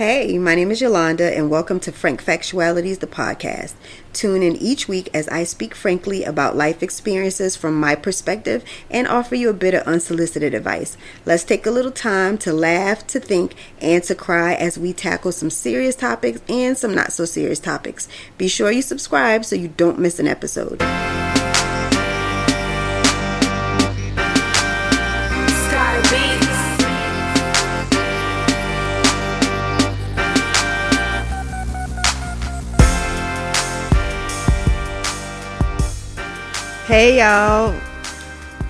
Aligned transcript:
Hey, 0.00 0.38
my 0.38 0.54
name 0.54 0.70
is 0.70 0.80
Yolanda, 0.80 1.36
and 1.36 1.50
welcome 1.50 1.78
to 1.80 1.92
Frank 1.92 2.24
Factualities, 2.24 3.00
the 3.00 3.06
podcast. 3.06 3.74
Tune 4.14 4.42
in 4.42 4.56
each 4.56 4.88
week 4.88 5.10
as 5.12 5.28
I 5.28 5.44
speak 5.44 5.74
frankly 5.74 6.24
about 6.24 6.56
life 6.56 6.82
experiences 6.82 7.54
from 7.54 7.78
my 7.78 7.94
perspective 7.96 8.64
and 8.90 9.06
offer 9.06 9.34
you 9.34 9.50
a 9.50 9.52
bit 9.52 9.74
of 9.74 9.86
unsolicited 9.86 10.54
advice. 10.54 10.96
Let's 11.26 11.44
take 11.44 11.66
a 11.66 11.70
little 11.70 11.90
time 11.90 12.38
to 12.38 12.52
laugh, 12.54 13.06
to 13.08 13.20
think, 13.20 13.54
and 13.78 14.02
to 14.04 14.14
cry 14.14 14.54
as 14.54 14.78
we 14.78 14.94
tackle 14.94 15.32
some 15.32 15.50
serious 15.50 15.96
topics 15.96 16.40
and 16.48 16.78
some 16.78 16.94
not 16.94 17.12
so 17.12 17.26
serious 17.26 17.60
topics. 17.60 18.08
Be 18.38 18.48
sure 18.48 18.70
you 18.70 18.80
subscribe 18.80 19.44
so 19.44 19.54
you 19.54 19.68
don't 19.68 19.98
miss 19.98 20.18
an 20.18 20.26
episode. 20.26 20.80
Hey, 36.90 37.18
y'all. 37.20 37.72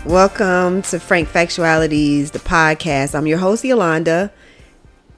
Welcome 0.05 0.83
to 0.83 1.01
Frank 1.01 1.27
Factualities, 1.31 2.33
the 2.33 2.39
podcast. 2.39 3.15
I'm 3.15 3.27
your 3.27 3.39
host, 3.39 3.65
Yolanda. 3.65 4.31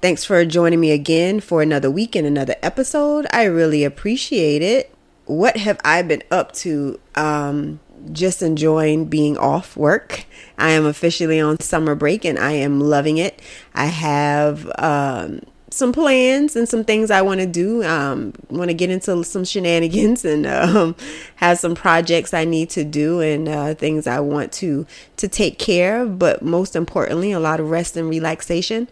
Thanks 0.00 0.24
for 0.24 0.44
joining 0.44 0.78
me 0.78 0.92
again 0.92 1.40
for 1.40 1.62
another 1.62 1.90
week 1.90 2.14
and 2.14 2.28
another 2.28 2.54
episode. 2.62 3.26
I 3.32 3.46
really 3.46 3.82
appreciate 3.82 4.62
it. 4.62 4.94
What 5.24 5.56
have 5.56 5.80
I 5.84 6.02
been 6.02 6.22
up 6.30 6.52
to? 6.58 7.00
Um, 7.16 7.80
just 8.12 8.40
enjoying 8.40 9.06
being 9.06 9.36
off 9.36 9.76
work. 9.76 10.24
I 10.56 10.70
am 10.70 10.86
officially 10.86 11.40
on 11.40 11.58
summer 11.58 11.96
break 11.96 12.24
and 12.24 12.38
I 12.38 12.52
am 12.52 12.80
loving 12.80 13.18
it. 13.18 13.42
I 13.74 13.86
have 13.86 14.70
um, 14.78 15.40
some 15.72 15.92
plans 15.92 16.54
and 16.54 16.68
some 16.68 16.84
things 16.84 17.10
I 17.10 17.22
want 17.22 17.40
to 17.40 17.46
do. 17.46 17.82
Um, 17.82 18.34
want 18.50 18.68
to 18.68 18.74
get 18.74 18.90
into 18.90 19.24
some 19.24 19.44
shenanigans 19.44 20.24
and 20.24 20.46
um, 20.46 20.94
have 21.36 21.58
some 21.58 21.74
projects 21.74 22.34
I 22.34 22.44
need 22.44 22.70
to 22.70 22.84
do 22.84 23.20
and 23.20 23.48
uh, 23.48 23.74
things 23.74 24.06
I 24.06 24.20
want 24.20 24.52
to 24.54 24.86
to 25.16 25.28
take 25.28 25.58
care 25.58 26.02
of. 26.02 26.18
But 26.18 26.42
most 26.42 26.76
importantly, 26.76 27.32
a 27.32 27.40
lot 27.40 27.60
of 27.60 27.70
rest 27.70 27.96
and 27.96 28.08
relaxation, 28.08 28.88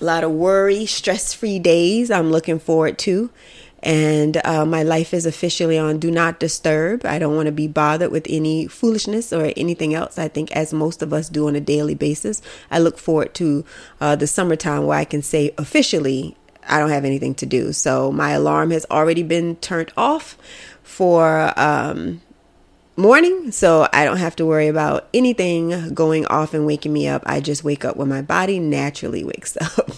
a 0.00 0.04
lot 0.04 0.24
of 0.24 0.32
worry, 0.32 0.86
stress 0.86 1.32
free 1.32 1.58
days. 1.58 2.10
I'm 2.10 2.30
looking 2.30 2.58
forward 2.58 2.98
to 2.98 3.30
and 3.82 4.40
uh, 4.44 4.64
my 4.64 4.82
life 4.82 5.12
is 5.12 5.26
officially 5.26 5.78
on 5.78 5.98
do 5.98 6.10
not 6.10 6.38
disturb. 6.38 7.04
I 7.04 7.18
don't 7.18 7.34
want 7.34 7.46
to 7.46 7.52
be 7.52 7.66
bothered 7.66 8.12
with 8.12 8.26
any 8.28 8.68
foolishness 8.68 9.32
or 9.32 9.52
anything 9.56 9.94
else. 9.94 10.18
I 10.18 10.28
think, 10.28 10.52
as 10.52 10.72
most 10.72 11.02
of 11.02 11.12
us 11.12 11.28
do 11.28 11.48
on 11.48 11.56
a 11.56 11.60
daily 11.60 11.94
basis, 11.94 12.40
I 12.70 12.78
look 12.78 12.98
forward 12.98 13.34
to 13.34 13.64
uh, 14.00 14.16
the 14.16 14.26
summertime 14.26 14.86
where 14.86 14.98
I 14.98 15.04
can 15.04 15.22
say 15.22 15.52
officially 15.58 16.36
I 16.68 16.78
don't 16.78 16.90
have 16.90 17.04
anything 17.04 17.34
to 17.36 17.46
do. 17.46 17.72
So 17.72 18.12
my 18.12 18.30
alarm 18.30 18.70
has 18.70 18.86
already 18.90 19.22
been 19.22 19.56
turned 19.56 19.92
off 19.96 20.38
for 20.82 21.52
um, 21.56 22.22
morning, 22.96 23.50
so 23.50 23.88
I 23.92 24.04
don't 24.04 24.18
have 24.18 24.36
to 24.36 24.46
worry 24.46 24.68
about 24.68 25.08
anything 25.14 25.94
going 25.94 26.26
off 26.26 26.52
and 26.52 26.66
waking 26.66 26.92
me 26.92 27.08
up. 27.08 27.22
I 27.24 27.40
just 27.40 27.64
wake 27.64 27.84
up 27.84 27.96
when 27.96 28.08
my 28.08 28.22
body 28.22 28.58
naturally 28.58 29.24
wakes 29.24 29.56
up. 29.60 29.90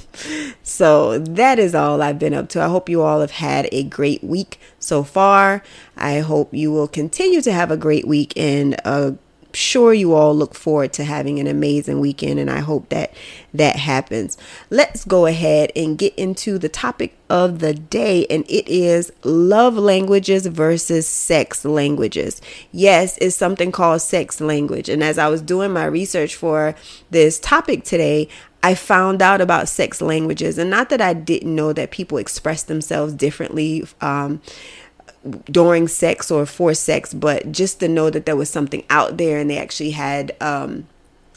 so 0.63 1.19
that 1.19 1.59
is 1.59 1.75
all 1.75 2.01
I've 2.03 2.19
been 2.19 2.35
up 2.35 2.49
to. 2.51 2.63
I 2.63 2.69
hope 2.69 2.89
you 2.89 3.03
all 3.03 3.21
have 3.21 3.33
had 3.33 3.69
a 3.73 3.83
great 3.83 4.23
week 4.23 4.61
so 4.79 5.03
far. 5.03 5.63
I 5.97 6.21
hope 6.21 6.55
you 6.55 6.73
will 6.73 6.89
continue 6.89 7.41
to 7.43 7.53
have 7.53 7.71
a 7.71 7.77
great 7.77 8.07
week 8.07 8.33
and 8.37 8.75
a 8.85 9.17
sure 9.55 9.95
you 9.95 10.15
all 10.15 10.35
look 10.35 10.55
forward 10.55 10.93
to 10.95 11.05
having 11.05 11.39
an 11.39 11.47
amazing 11.47 12.01
weekend, 12.01 12.39
and 12.39 12.51
I 12.51 12.61
hope 12.61 12.89
that 12.91 13.13
that 13.53 13.77
happens. 13.77 14.37
Let's 14.71 15.05
go 15.05 15.27
ahead 15.27 15.71
and 15.75 15.97
get 15.97 16.15
into 16.17 16.59
the 16.59 16.69
topic 16.69 17.17
of 17.31 17.61
the 17.61 17.75
day, 17.75 18.27
and 18.29 18.45
it 18.49 18.69
is 18.69 19.13
love 19.23 19.77
languages 19.77 20.47
versus 20.47 21.09
sex 21.09 21.65
languages. 21.65 22.41
Yes, 22.73 23.17
it's 23.19 23.37
something 23.37 23.73
called 23.73 24.03
sex 24.03 24.41
language, 24.41 24.89
and 24.89 25.03
as 25.03 25.19
I 25.19 25.29
was 25.29 25.41
doing 25.41 25.73
my 25.73 25.87
research 25.87 26.35
for 26.35 26.75
this 27.11 27.39
topic 27.39 27.85
today, 27.85 28.29
I 28.63 28.75
found 28.75 29.21
out 29.21 29.43
about 29.43 29.69
sex 29.69 30.01
languages, 30.01 30.57
and 30.57 30.71
not 30.71 30.89
that 30.89 31.03
I 31.03 31.13
didn't 31.13 31.55
know 31.55 31.75
that 31.75 31.91
people 31.91 32.17
express 32.17 32.63
themselves 32.63 33.13
differently. 33.13 33.85
Um, 34.01 34.41
during 35.47 35.89
sex 35.89 36.31
or 36.31 36.47
for 36.47 36.75
sex, 36.75 37.15
but 37.15 37.51
just 37.51 37.81
to 37.81 37.89
know 37.89 38.11
that 38.11 38.27
there 38.27 38.37
was 38.37 38.51
something 38.51 38.85
out 38.91 39.17
there 39.17 39.39
and 39.39 39.49
they 39.51 39.59
actually 39.59 39.91
had 39.91 40.37
um, 40.41 40.87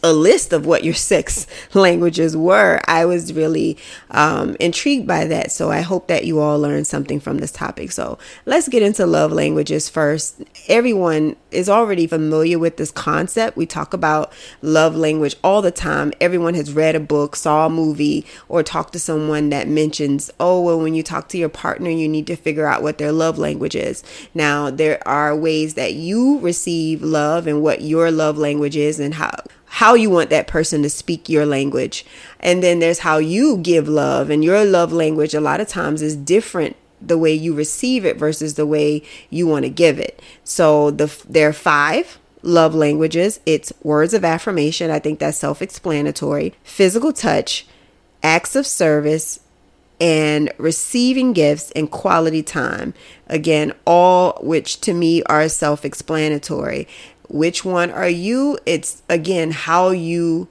a 0.08 0.14
list 0.14 0.54
of 0.54 0.66
what 0.66 0.84
your 0.84 0.94
six 1.12 1.46
languages 1.74 2.36
were, 2.36 2.80
I 2.86 3.06
was 3.06 3.34
really 3.34 3.78
um, 4.12 4.56
intrigued 4.60 5.08
by 5.08 5.26
that. 5.26 5.52
So 5.52 5.70
I 5.70 5.82
hope 5.82 6.08
that 6.08 6.26
you 6.26 6.40
all 6.40 6.60
learned 6.60 6.88
something 6.88 7.20
from 7.20 7.38
this 7.38 7.52
topic. 7.52 7.92
So 7.92 8.18
let's 8.46 8.68
get 8.68 8.82
into 8.82 9.06
love 9.06 9.32
languages 9.32 9.90
first. 9.90 10.42
Everyone 10.68 11.36
is 11.52 11.70
already 11.70 12.08
familiar 12.08 12.58
with 12.60 12.78
this 12.78 12.92
concept. 12.92 13.58
We 13.58 13.66
talk 13.66 13.94
about 13.94 14.32
love 14.62 14.96
language 14.96 15.36
all 15.44 15.62
the 15.62 15.72
time. 15.72 16.14
Everyone 16.20 16.54
has 16.54 16.74
read 16.74 16.96
a 16.96 17.00
book, 17.00 17.36
saw 17.36 17.68
a 17.68 17.70
movie, 17.70 18.26
or 18.48 18.64
talked 18.64 18.94
to 18.94 19.00
someone 19.00 19.50
that 19.50 19.68
mentions, 19.68 20.32
oh, 20.40 20.62
well, 20.62 20.80
when 20.80 20.94
you 20.94 21.04
talk 21.04 21.30
to 21.30 21.38
your 21.38 21.50
partner, 21.50 21.90
you 21.90 22.08
need 22.08 22.28
to 22.28 22.36
figure 22.36 22.68
out 22.68 22.82
what 22.82 22.98
their 22.98 23.12
love 23.12 23.38
language 23.38 23.76
is. 23.76 24.04
Now, 24.34 24.70
there 24.70 25.06
are 25.08 25.36
ways 25.36 25.74
that 25.76 25.94
you 25.94 26.40
receive 26.40 27.02
love 27.02 27.48
and 27.48 27.62
what 27.62 27.82
your 27.82 28.12
love 28.12 28.38
language 28.38 28.76
is 28.76 29.00
and 29.00 29.16
how 29.16 29.32
how 29.68 29.94
you 29.94 30.10
want 30.10 30.30
that 30.30 30.48
person 30.48 30.82
to 30.82 30.90
speak 30.90 31.30
your 31.30 31.46
language. 31.46 32.06
And 32.40 32.64
then 32.64 32.80
there's 32.80 33.00
how 33.00 33.18
you 33.18 33.58
give 33.58 33.88
love, 33.88 34.30
and 34.30 34.44
your 34.44 34.64
love 34.66 34.92
language 34.92 35.34
a 35.34 35.42
lot 35.42 35.60
of 35.60 35.68
times 35.68 36.02
is 36.02 36.16
different 36.16 36.76
the 37.02 37.18
way 37.18 37.34
you 37.34 37.54
receive 37.54 38.06
it 38.06 38.18
versus 38.18 38.56
the 38.56 38.66
way 38.66 39.04
you 39.30 39.46
want 39.46 39.64
to 39.64 39.70
give 39.70 40.00
it. 40.00 40.22
So 40.44 40.90
the 40.92 41.14
there 41.30 41.50
are 41.50 41.54
five 41.54 42.18
love 42.42 42.74
languages. 42.74 43.40
It's 43.46 43.74
words 43.84 44.14
of 44.14 44.24
affirmation. 44.26 44.90
I 44.90 45.00
think 45.00 45.20
that's 45.20 45.38
self-explanatory. 45.38 46.54
Physical 46.64 47.14
touch, 47.14 47.68
acts 48.24 48.56
of 48.56 48.66
service, 48.66 49.42
and 50.00 50.52
receiving 50.58 51.34
gifts 51.34 51.72
and 51.72 51.90
quality 51.90 52.44
time. 52.44 52.94
Again, 53.28 53.74
all 53.86 54.40
which 54.42 54.80
to 54.82 54.94
me 54.94 55.24
are 55.24 55.50
self 55.50 55.84
explanatory. 55.84 56.88
Which 57.30 57.66
one 57.66 57.92
are 57.92 58.10
you? 58.10 58.58
It's 58.66 59.02
again 59.10 59.52
how 59.52 59.90
you 59.90 60.48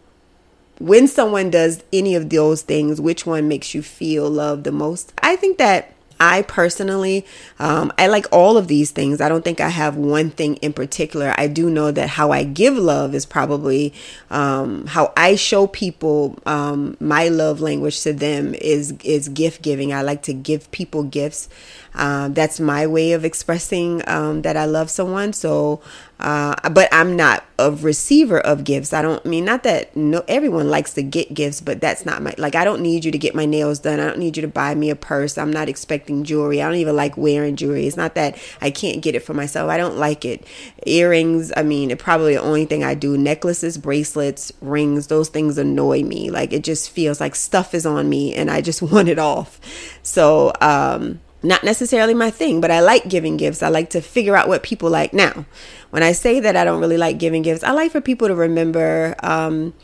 when 0.79 1.09
someone 1.09 1.51
does 1.51 1.83
any 1.93 2.15
of 2.15 2.29
those 2.29 2.63
things, 2.63 3.01
which 3.01 3.25
one 3.25 3.49
makes 3.49 3.75
you 3.75 3.83
feel 3.83 4.29
loved 4.29 4.65
the 4.65 4.73
most? 4.73 5.13
I 5.23 5.37
think 5.37 5.59
that 5.59 5.95
I 6.19 6.43
personally, 6.43 7.27
um, 7.59 7.93
I 7.99 8.07
like 8.07 8.27
all 8.33 8.57
of 8.57 8.69
these 8.69 8.91
things. 8.91 9.21
I 9.21 9.29
don't 9.29 9.45
think 9.45 9.61
I 9.61 9.69
have 9.69 9.97
one 9.97 10.31
thing 10.31 10.57
in 10.57 10.73
particular. 10.73 11.35
I 11.37 11.47
do 11.47 11.69
know 11.69 11.91
that 11.91 12.09
how 12.09 12.31
I 12.31 12.45
give 12.45 12.77
love 12.77 13.15
is 13.15 13.27
probably 13.27 13.93
um, 14.31 14.87
how 14.87 15.13
I 15.17 15.37
show 15.37 15.67
people 15.67 16.39
um, 16.47 16.97
my 17.01 17.29
love 17.29 17.61
language 17.61 18.01
to 18.03 18.13
them 18.13 18.55
is 18.55 18.93
is 19.05 19.29
gift 19.29 19.63
giving. 19.63 19.93
I 19.93 20.03
like 20.03 20.23
to 20.23 20.33
give 20.33 20.71
people 20.71 21.03
gifts. 21.03 21.49
Uh, 21.97 22.29
that's 22.29 22.61
my 22.61 22.87
way 22.87 23.13
of 23.13 23.25
expressing 23.25 24.07
um, 24.09 24.43
that 24.43 24.57
I 24.57 24.67
love 24.67 24.91
someone. 24.91 25.33
So 25.33 25.81
uh, 26.19 26.55
but 26.71 26.89
I'm 26.93 27.15
not 27.15 27.45
a 27.59 27.71
receiver 27.71 28.41
of 28.41 28.65
gifts. 28.65 28.95
I 28.95 29.03
don't 29.03 29.25
I 29.25 29.29
mean 29.29 29.45
not 29.45 29.65
that 29.65 29.95
no 29.95 30.25
everyone 30.29 30.71
likes 30.71 30.95
to 30.95 31.03
get 31.03 31.35
gifts, 31.35 31.61
but 31.61 31.81
that's 31.81 32.07
not 32.07 32.23
my 32.23 32.35
like 32.39 32.55
I 32.55 32.65
don't 32.65 32.81
need 32.81 33.05
you 33.05 33.13
to 33.13 33.19
get 33.19 33.35
my 33.35 33.45
nails 33.45 33.81
done. 33.81 34.01
I 34.01 34.07
don't 34.07 34.19
need 34.19 34.37
you 34.37 34.41
to 34.41 34.49
buy 34.49 34.75
me 34.75 34.89
a 34.89 34.97
purse. 34.97 35.37
I'm 35.37 35.53
not 35.53 35.69
expecting 35.69 36.25
jewelry. 36.25 36.63
I 36.63 36.69
don't 36.69 36.79
even 36.79 36.97
like 36.97 37.19
wearing 37.19 37.55
jewelry. 37.55 37.87
It's 37.87 37.99
not 37.99 38.15
that 38.15 38.39
I 38.63 38.71
can't 38.71 39.03
get 39.03 39.15
it 39.15 39.21
for 39.21 39.35
myself. 39.35 39.71
I 39.71 39.77
don't 39.77 39.99
like 39.99 40.25
it. 40.25 40.47
Earrings, 40.87 41.53
I 41.55 41.63
mean, 41.63 41.91
it 41.91 41.99
probably 41.99 42.35
the 42.35 42.43
only 42.43 42.65
thing 42.65 42.83
I 42.83 42.95
do. 42.95 43.19
Necklaces, 43.19 43.77
bracelets, 43.77 44.53
rings, 44.63 45.09
those 45.09 45.29
things 45.29 45.59
annoy 45.59 46.03
me. 46.03 46.31
Like 46.31 46.55
it 46.55 46.65
just 46.65 46.91
feels 46.91 47.21
like 47.21 47.35
stuff 47.35 47.75
is 47.75 47.85
on 47.85 48.09
me 48.09 48.35
and 48.35 48.51
I 48.51 48.63
just 48.63 48.81
want 48.91 49.09
it 49.09 49.19
off. 49.19 49.61
So, 50.03 50.53
um 50.63 51.21
not 51.47 51.65
necessarily 51.65 52.15
my 52.15 52.31
thing, 52.31 52.61
but 52.61 52.71
I 52.71 52.81
like 52.81 53.09
giving 53.09 53.37
gifts. 53.37 53.63
I 53.63 53.69
like 53.69 53.91
to 53.91 54.01
figure 54.01 54.37
out 54.37 54.49
what 54.49 54.63
people 54.63 54.91
like. 54.91 55.13
Now, 55.13 55.47
when 55.91 56.03
I 56.03 56.13
say 56.13 56.41
that 56.41 56.57
I 56.57 56.65
don't 56.65 56.81
really 56.81 56.99
like 56.99 57.19
giving 57.19 57.43
gifts, 57.43 57.63
I 57.63 57.71
like 57.73 57.93
for 57.93 58.01
people 58.01 58.29
to 58.29 58.35
remember 58.35 59.15
um, 59.23 59.75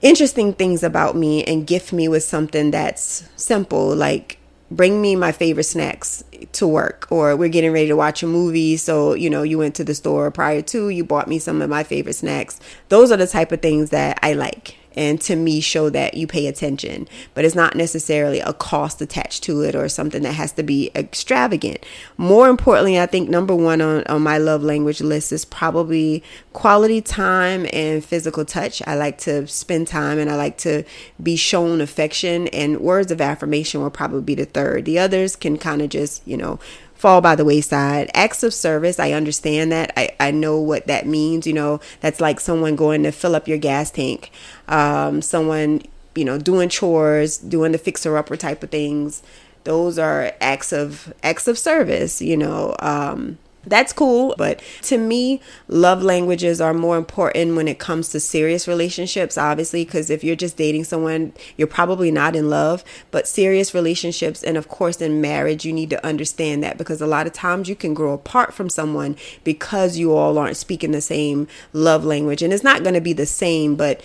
interesting 0.00 0.52
things 0.52 0.82
about 0.82 1.16
me 1.16 1.44
and 1.44 1.66
gift 1.66 1.92
me 1.92 2.08
with 2.08 2.24
something 2.24 2.70
that's 2.70 3.28
simple, 3.36 3.94
like 3.94 4.38
bring 4.70 5.02
me 5.02 5.14
my 5.14 5.32
favorite 5.32 5.64
snacks 5.64 6.24
to 6.52 6.66
work 6.66 7.06
or 7.10 7.36
we're 7.36 7.48
getting 7.48 7.72
ready 7.72 7.88
to 7.88 7.96
watch 7.96 8.22
a 8.22 8.26
movie 8.26 8.76
so 8.76 9.12
you 9.12 9.28
know 9.28 9.42
you 9.42 9.58
went 9.58 9.74
to 9.74 9.84
the 9.84 9.94
store 9.94 10.30
prior 10.30 10.62
to 10.62 10.88
you 10.88 11.04
bought 11.04 11.28
me 11.28 11.38
some 11.38 11.60
of 11.60 11.68
my 11.68 11.84
favorite 11.84 12.14
snacks 12.14 12.58
those 12.88 13.12
are 13.12 13.18
the 13.18 13.26
type 13.26 13.52
of 13.52 13.60
things 13.60 13.90
that 13.90 14.18
i 14.22 14.32
like 14.32 14.76
and 14.96 15.20
to 15.22 15.36
me 15.36 15.60
show 15.60 15.90
that 15.90 16.14
you 16.14 16.26
pay 16.26 16.46
attention. 16.46 17.08
But 17.34 17.44
it's 17.44 17.54
not 17.54 17.74
necessarily 17.74 18.40
a 18.40 18.52
cost 18.52 19.00
attached 19.00 19.42
to 19.44 19.62
it 19.62 19.74
or 19.74 19.88
something 19.88 20.22
that 20.22 20.32
has 20.32 20.52
to 20.52 20.62
be 20.62 20.90
extravagant. 20.94 21.84
More 22.16 22.48
importantly, 22.48 22.98
I 22.98 23.06
think 23.06 23.28
number 23.28 23.54
one 23.54 23.80
on, 23.80 24.04
on 24.04 24.22
my 24.22 24.38
love 24.38 24.62
language 24.62 25.00
list 25.00 25.32
is 25.32 25.44
probably 25.44 26.22
quality 26.52 27.00
time 27.00 27.66
and 27.72 28.04
physical 28.04 28.44
touch. 28.44 28.82
I 28.86 28.94
like 28.94 29.18
to 29.18 29.46
spend 29.46 29.88
time 29.88 30.18
and 30.18 30.30
I 30.30 30.36
like 30.36 30.58
to 30.58 30.84
be 31.22 31.36
shown 31.36 31.80
affection, 31.80 32.48
and 32.48 32.80
words 32.80 33.10
of 33.10 33.20
affirmation 33.20 33.80
will 33.80 33.90
probably 33.90 34.22
be 34.22 34.34
the 34.34 34.44
third. 34.44 34.84
The 34.84 34.98
others 34.98 35.36
can 35.36 35.58
kind 35.58 35.82
of 35.82 35.88
just, 35.88 36.26
you 36.26 36.36
know, 36.36 36.58
fall 37.02 37.20
by 37.20 37.34
the 37.34 37.44
wayside. 37.44 38.08
Acts 38.14 38.44
of 38.44 38.54
service, 38.54 39.00
I 39.00 39.10
understand 39.10 39.72
that. 39.72 39.92
I, 39.96 40.10
I 40.20 40.30
know 40.30 40.60
what 40.60 40.86
that 40.86 41.04
means. 41.04 41.48
You 41.48 41.52
know, 41.52 41.80
that's 42.00 42.20
like 42.20 42.38
someone 42.38 42.76
going 42.76 43.02
to 43.02 43.10
fill 43.10 43.34
up 43.34 43.48
your 43.48 43.58
gas 43.58 43.90
tank, 43.90 44.30
um, 44.68 45.20
someone, 45.20 45.82
you 46.14 46.24
know, 46.24 46.38
doing 46.38 46.68
chores, 46.68 47.38
doing 47.38 47.72
the 47.72 47.78
fixer 47.78 48.16
upper 48.16 48.36
type 48.36 48.62
of 48.62 48.70
things. 48.70 49.20
Those 49.64 49.98
are 49.98 50.32
acts 50.40 50.72
of 50.72 51.12
acts 51.24 51.48
of 51.48 51.58
service, 51.58 52.22
you 52.22 52.36
know. 52.36 52.76
Um, 52.78 53.38
that's 53.64 53.92
cool. 53.92 54.34
But 54.36 54.62
to 54.82 54.98
me, 54.98 55.40
love 55.68 56.02
languages 56.02 56.60
are 56.60 56.74
more 56.74 56.96
important 56.96 57.56
when 57.56 57.68
it 57.68 57.78
comes 57.78 58.08
to 58.10 58.20
serious 58.20 58.66
relationships, 58.66 59.38
obviously, 59.38 59.84
because 59.84 60.10
if 60.10 60.24
you're 60.24 60.36
just 60.36 60.56
dating 60.56 60.84
someone, 60.84 61.32
you're 61.56 61.68
probably 61.68 62.10
not 62.10 62.34
in 62.34 62.50
love. 62.50 62.84
But 63.10 63.28
serious 63.28 63.74
relationships, 63.74 64.42
and 64.42 64.56
of 64.56 64.68
course, 64.68 65.00
in 65.00 65.20
marriage, 65.20 65.64
you 65.64 65.72
need 65.72 65.90
to 65.90 66.04
understand 66.04 66.62
that 66.62 66.78
because 66.78 67.00
a 67.00 67.06
lot 67.06 67.26
of 67.26 67.32
times 67.32 67.68
you 67.68 67.76
can 67.76 67.94
grow 67.94 68.12
apart 68.12 68.54
from 68.54 68.68
someone 68.68 69.16
because 69.44 69.96
you 69.96 70.14
all 70.14 70.38
aren't 70.38 70.56
speaking 70.56 70.92
the 70.92 71.00
same 71.00 71.46
love 71.72 72.04
language. 72.04 72.42
And 72.42 72.52
it's 72.52 72.64
not 72.64 72.82
going 72.82 72.94
to 72.94 73.00
be 73.00 73.12
the 73.12 73.26
same, 73.26 73.76
but 73.76 74.02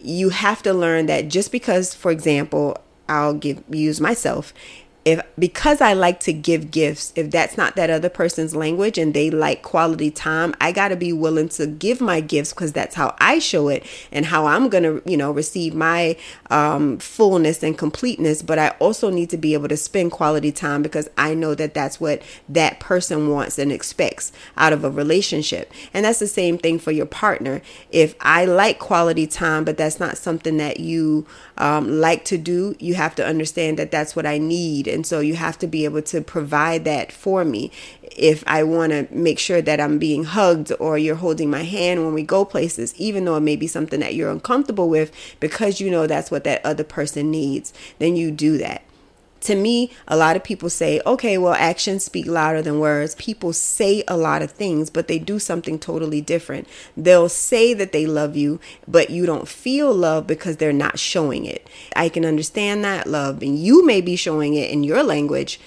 you 0.00 0.30
have 0.30 0.62
to 0.62 0.72
learn 0.72 1.06
that 1.06 1.28
just 1.28 1.52
because, 1.52 1.94
for 1.94 2.10
example, 2.10 2.76
I'll 3.08 3.34
give 3.34 3.62
use 3.68 4.00
myself 4.00 4.54
if 5.04 5.22
because 5.38 5.80
I 5.80 5.94
like 5.94 6.20
to 6.20 6.32
give 6.32 6.70
gifts, 6.70 7.12
if 7.16 7.30
that's 7.30 7.56
not 7.56 7.74
that 7.76 7.88
other 7.88 8.10
person's 8.10 8.54
language 8.54 8.98
and 8.98 9.14
they 9.14 9.30
like 9.30 9.62
quality 9.62 10.10
time, 10.10 10.54
I 10.60 10.72
got 10.72 10.88
to 10.88 10.96
be 10.96 11.12
willing 11.12 11.48
to 11.50 11.66
give 11.66 12.02
my 12.02 12.20
gifts 12.20 12.52
because 12.52 12.72
that's 12.72 12.94
how 12.94 13.16
I 13.18 13.38
show 13.38 13.68
it 13.68 13.86
and 14.12 14.26
how 14.26 14.46
I'm 14.46 14.68
going 14.68 14.84
to, 14.84 15.02
you 15.10 15.16
know, 15.16 15.30
receive 15.30 15.74
my 15.74 16.16
um, 16.50 16.98
fullness 16.98 17.62
and 17.62 17.78
completeness. 17.78 18.42
But 18.42 18.58
I 18.58 18.70
also 18.78 19.08
need 19.08 19.30
to 19.30 19.38
be 19.38 19.54
able 19.54 19.68
to 19.68 19.76
spend 19.76 20.12
quality 20.12 20.52
time 20.52 20.82
because 20.82 21.08
I 21.16 21.32
know 21.32 21.54
that 21.54 21.72
that's 21.72 21.98
what 21.98 22.20
that 22.50 22.78
person 22.78 23.30
wants 23.30 23.58
and 23.58 23.72
expects 23.72 24.32
out 24.58 24.74
of 24.74 24.84
a 24.84 24.90
relationship. 24.90 25.72
And 25.94 26.04
that's 26.04 26.18
the 26.18 26.28
same 26.28 26.58
thing 26.58 26.78
for 26.78 26.90
your 26.90 27.06
partner. 27.06 27.62
If 27.90 28.14
I 28.20 28.44
like 28.44 28.78
quality 28.78 29.26
time, 29.26 29.64
but 29.64 29.78
that's 29.78 29.98
not 29.98 30.18
something 30.18 30.58
that 30.58 30.78
you 30.78 31.26
um, 31.56 32.00
like 32.00 32.26
to 32.26 32.36
do, 32.36 32.76
you 32.78 32.94
have 32.94 33.14
to 33.14 33.26
understand 33.26 33.78
that 33.78 33.90
that's 33.90 34.14
what 34.14 34.26
I 34.26 34.36
need 34.36 34.89
and 34.92 35.06
so 35.06 35.20
you 35.20 35.34
have 35.34 35.58
to 35.58 35.66
be 35.66 35.84
able 35.84 36.02
to 36.02 36.20
provide 36.20 36.84
that 36.84 37.12
for 37.12 37.44
me. 37.44 37.70
If 38.02 38.44
I 38.46 38.62
want 38.64 38.92
to 38.92 39.08
make 39.10 39.38
sure 39.38 39.62
that 39.62 39.80
I'm 39.80 39.98
being 39.98 40.24
hugged 40.24 40.72
or 40.78 40.98
you're 40.98 41.16
holding 41.16 41.50
my 41.50 41.62
hand 41.62 42.04
when 42.04 42.14
we 42.14 42.22
go 42.22 42.44
places, 42.44 42.94
even 42.96 43.24
though 43.24 43.36
it 43.36 43.40
may 43.40 43.56
be 43.56 43.66
something 43.66 44.00
that 44.00 44.14
you're 44.14 44.30
uncomfortable 44.30 44.88
with, 44.88 45.12
because 45.38 45.80
you 45.80 45.90
know 45.90 46.06
that's 46.06 46.30
what 46.30 46.44
that 46.44 46.64
other 46.64 46.84
person 46.84 47.30
needs, 47.30 47.72
then 47.98 48.16
you 48.16 48.30
do 48.30 48.58
that 48.58 48.82
to 49.40 49.54
me, 49.54 49.90
a 50.06 50.16
lot 50.16 50.36
of 50.36 50.44
people 50.44 50.68
say, 50.70 51.00
okay, 51.06 51.38
well, 51.38 51.54
actions 51.54 52.04
speak 52.04 52.26
louder 52.26 52.62
than 52.62 52.78
words. 52.78 53.14
People 53.14 53.52
say 53.52 54.04
a 54.06 54.16
lot 54.16 54.42
of 54.42 54.50
things, 54.50 54.90
but 54.90 55.08
they 55.08 55.18
do 55.18 55.38
something 55.38 55.78
totally 55.78 56.20
different. 56.20 56.68
They'll 56.96 57.28
say 57.28 57.72
that 57.74 57.92
they 57.92 58.06
love 58.06 58.36
you, 58.36 58.60
but 58.86 59.10
you 59.10 59.26
don't 59.26 59.48
feel 59.48 59.94
love 59.94 60.26
because 60.26 60.58
they're 60.58 60.72
not 60.72 60.98
showing 60.98 61.46
it. 61.46 61.66
I 61.96 62.08
can 62.08 62.24
understand 62.24 62.84
that 62.84 63.06
love, 63.06 63.42
and 63.42 63.58
you 63.58 63.84
may 63.84 64.00
be 64.00 64.16
showing 64.16 64.54
it 64.54 64.70
in 64.70 64.84
your 64.84 65.02
language 65.02 65.60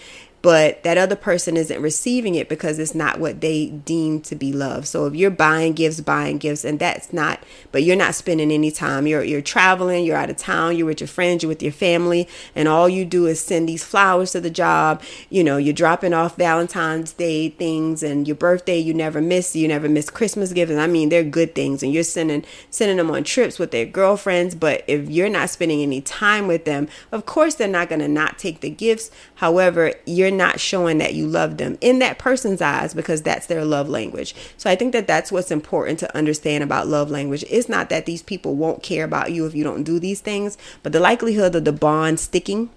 but 0.44 0.84
that 0.84 0.98
other 0.98 1.16
person 1.16 1.56
isn't 1.56 1.82
receiving 1.82 2.36
it 2.36 2.50
because 2.50 2.78
it's 2.78 2.94
not 2.94 3.18
what 3.18 3.40
they 3.40 3.68
deem 3.68 4.20
to 4.20 4.36
be 4.36 4.52
love. 4.52 4.86
So 4.86 5.06
if 5.06 5.16
you're 5.16 5.32
buying 5.32 5.72
gifts, 5.72 6.02
buying 6.02 6.38
gifts, 6.38 6.66
and 6.66 6.78
that's 6.78 7.14
not, 7.14 7.42
but 7.72 7.84
you're 7.84 7.96
not 7.96 8.14
spending 8.14 8.52
any 8.52 8.70
time. 8.70 9.08
You're 9.08 9.24
you're 9.24 9.42
traveling, 9.42 10.04
you're 10.04 10.18
out 10.18 10.30
of 10.30 10.36
town, 10.36 10.76
you're 10.76 10.86
with 10.86 11.00
your 11.00 11.08
friends, 11.08 11.44
you're 11.44 11.48
with 11.48 11.64
your 11.64 11.72
family, 11.72 12.28
and 12.56 12.68
all 12.68 12.90
you 12.90 13.06
do 13.06 13.26
is 13.26 13.40
send 13.40 13.70
these 13.70 13.86
flowers 13.86 14.34
to 14.34 14.42
the 14.42 14.50
job. 14.50 15.02
You 15.30 15.46
know, 15.46 15.56
you're 15.56 15.74
dropping 15.74 16.14
off 16.14 16.36
Valentine's 16.36 17.14
Day 17.14 17.48
things 17.48 18.04
and 18.04 18.28
your 18.28 18.36
birthday. 18.36 18.78
You 18.78 18.94
never 18.94 19.22
miss. 19.22 19.56
You 19.56 19.70
never 19.70 19.88
miss 19.88 20.10
Christmas 20.10 20.52
gifts. 20.52 20.74
I 20.74 20.88
mean, 20.88 21.08
they're 21.08 21.24
good 21.24 21.56
things, 21.56 21.82
and 21.82 21.94
you're 21.94 22.04
sending 22.04 22.44
sending 22.70 22.98
them 22.98 23.10
on 23.10 23.24
trips 23.24 23.60
with 23.60 23.72
their 23.72 23.86
girlfriends. 23.86 24.56
But 24.56 24.84
if 24.88 25.10
you're 25.10 25.30
not 25.30 25.52
spending 25.52 25.82
any 25.82 26.02
time 26.02 26.48
with 26.48 26.66
them, 26.66 26.90
of 27.14 27.26
course 27.26 27.56
they're 27.56 27.70
not 27.70 27.88
gonna 27.88 28.10
not 28.10 28.38
take 28.38 28.60
the 28.60 28.70
gifts. 28.70 29.10
However, 29.36 29.94
you're 30.06 30.33
not 30.38 30.60
showing 30.60 30.98
that 30.98 31.14
you 31.14 31.28
love 31.28 31.58
them 31.58 31.78
in 31.82 32.00
that 32.00 32.18
person's 32.18 32.62
eyes 32.62 32.94
because 32.94 33.22
that's 33.22 33.48
their 33.48 33.66
love 33.66 33.90
language. 33.90 34.36
So 34.58 34.70
I 34.70 34.76
think 34.76 34.94
that 34.94 35.08
that's 35.08 35.32
what's 35.32 35.52
important 35.52 36.00
to 36.00 36.18
understand 36.18 36.64
about 36.64 36.88
love 36.88 37.10
language. 37.10 37.44
It's 37.50 37.70
not 37.70 37.90
that 37.90 38.06
these 38.06 38.22
people 38.22 38.56
won't 38.56 38.84
care 38.84 39.04
about 39.04 39.32
you 39.32 39.46
if 39.46 39.56
you 39.56 39.64
don't 39.64 39.84
do 39.84 40.00
these 40.00 40.22
things, 40.22 40.58
but 40.82 40.92
the 40.92 41.00
likelihood 41.00 41.56
of 41.56 41.66
the 41.66 41.74
bond 41.74 42.20
sticking 42.20 42.70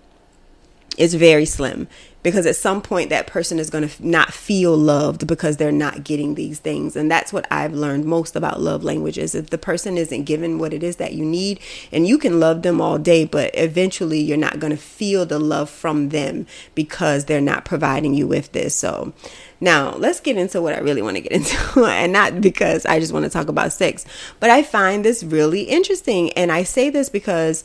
is 0.99 1.15
very 1.15 1.45
slim 1.45 1.89
because 2.27 2.45
at 2.45 2.57
some 2.57 2.83
point 2.83 3.09
that 3.09 3.29
person 3.29 3.61
is 3.61 3.71
going 3.71 3.89
to 3.89 4.05
not 4.05 4.33
feel 4.33 4.77
loved 4.77 5.29
because 5.29 5.59
they're 5.59 5.71
not 5.71 6.03
getting 6.03 6.35
these 6.35 6.59
things. 6.59 6.97
And 6.97 7.09
that's 7.09 7.33
what 7.33 7.47
i've 7.53 7.73
learned 7.73 8.05
most 8.05 8.35
about 8.35 8.61
love 8.61 8.83
languages. 8.83 9.37
If 9.37 9.51
the 9.51 9.59
person 9.59 9.97
isn't 9.97 10.25
given 10.25 10.59
what 10.59 10.73
it 10.73 10.83
is 10.83 10.97
that 10.97 11.13
you 11.13 11.25
need 11.25 11.61
and 11.93 12.05
you 12.05 12.19
can 12.19 12.41
love 12.41 12.63
them 12.63 12.81
all 12.81 12.99
day 12.99 13.25
but 13.25 13.53
eventually 13.55 14.19
you're 14.19 14.37
not 14.37 14.59
going 14.59 14.73
to 14.73 14.77
feel 14.77 15.25
the 15.25 15.39
love 15.39 15.71
from 15.71 16.09
them 16.09 16.49
because 16.75 17.27
they're 17.27 17.41
not 17.41 17.65
providing 17.65 18.13
you 18.13 18.27
with 18.27 18.51
this. 18.51 18.75
So 18.75 19.13
now, 19.61 19.95
let's 19.95 20.19
get 20.19 20.37
into 20.37 20.61
what 20.61 20.75
I 20.75 20.81
really 20.81 21.03
want 21.03 21.19
to 21.19 21.21
get 21.21 21.31
into, 21.41 21.85
and 21.85 22.13
not 22.13 22.41
because 22.41 22.85
I 22.87 22.99
just 22.99 23.13
want 23.13 23.25
to 23.25 23.31
talk 23.31 23.47
about 23.47 23.73
sex, 23.73 24.05
but 24.41 24.51
I 24.51 24.65
find 24.65 25.05
this 25.05 25.23
really 25.23 25.63
interesting. 25.63 26.33
And 26.33 26.51
I 26.51 26.65
say 26.65 26.91
this 26.91 27.09
because 27.09 27.63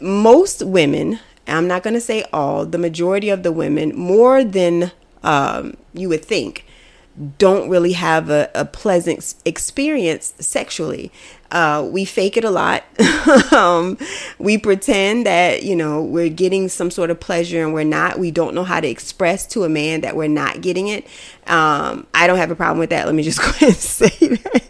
most 0.00 0.62
women 0.62 1.18
I'm 1.56 1.68
not 1.68 1.82
going 1.82 1.94
to 1.94 2.00
say 2.00 2.24
all, 2.32 2.66
the 2.66 2.78
majority 2.78 3.30
of 3.30 3.42
the 3.42 3.52
women, 3.52 3.96
more 3.96 4.44
than 4.44 4.92
um, 5.22 5.76
you 5.92 6.08
would 6.08 6.24
think, 6.24 6.64
don't 7.38 7.68
really 7.68 7.92
have 7.92 8.30
a, 8.30 8.50
a 8.54 8.64
pleasant 8.64 9.34
experience 9.44 10.34
sexually. 10.38 11.10
Uh, 11.50 11.88
we 11.90 12.04
fake 12.04 12.36
it 12.36 12.44
a 12.44 12.50
lot. 12.50 12.84
um, 13.52 13.98
we 14.38 14.58
pretend 14.58 15.26
that, 15.26 15.62
you 15.62 15.74
know, 15.74 16.02
we're 16.02 16.28
getting 16.28 16.68
some 16.68 16.90
sort 16.90 17.10
of 17.10 17.18
pleasure 17.18 17.64
and 17.64 17.72
we're 17.72 17.84
not. 17.84 18.18
We 18.18 18.30
don't 18.30 18.54
know 18.54 18.64
how 18.64 18.80
to 18.80 18.86
express 18.88 19.46
to 19.48 19.64
a 19.64 19.68
man 19.68 20.02
that 20.02 20.14
we're 20.14 20.28
not 20.28 20.60
getting 20.60 20.88
it. 20.88 21.06
Um, 21.46 22.06
I 22.14 22.26
don't 22.26 22.36
have 22.36 22.50
a 22.50 22.56
problem 22.56 22.78
with 22.78 22.90
that. 22.90 23.06
Let 23.06 23.14
me 23.14 23.22
just 23.22 23.38
go 23.42 23.48
ahead 23.48 23.70
and 23.70 23.76
say 23.76 24.28
that. 24.28 24.67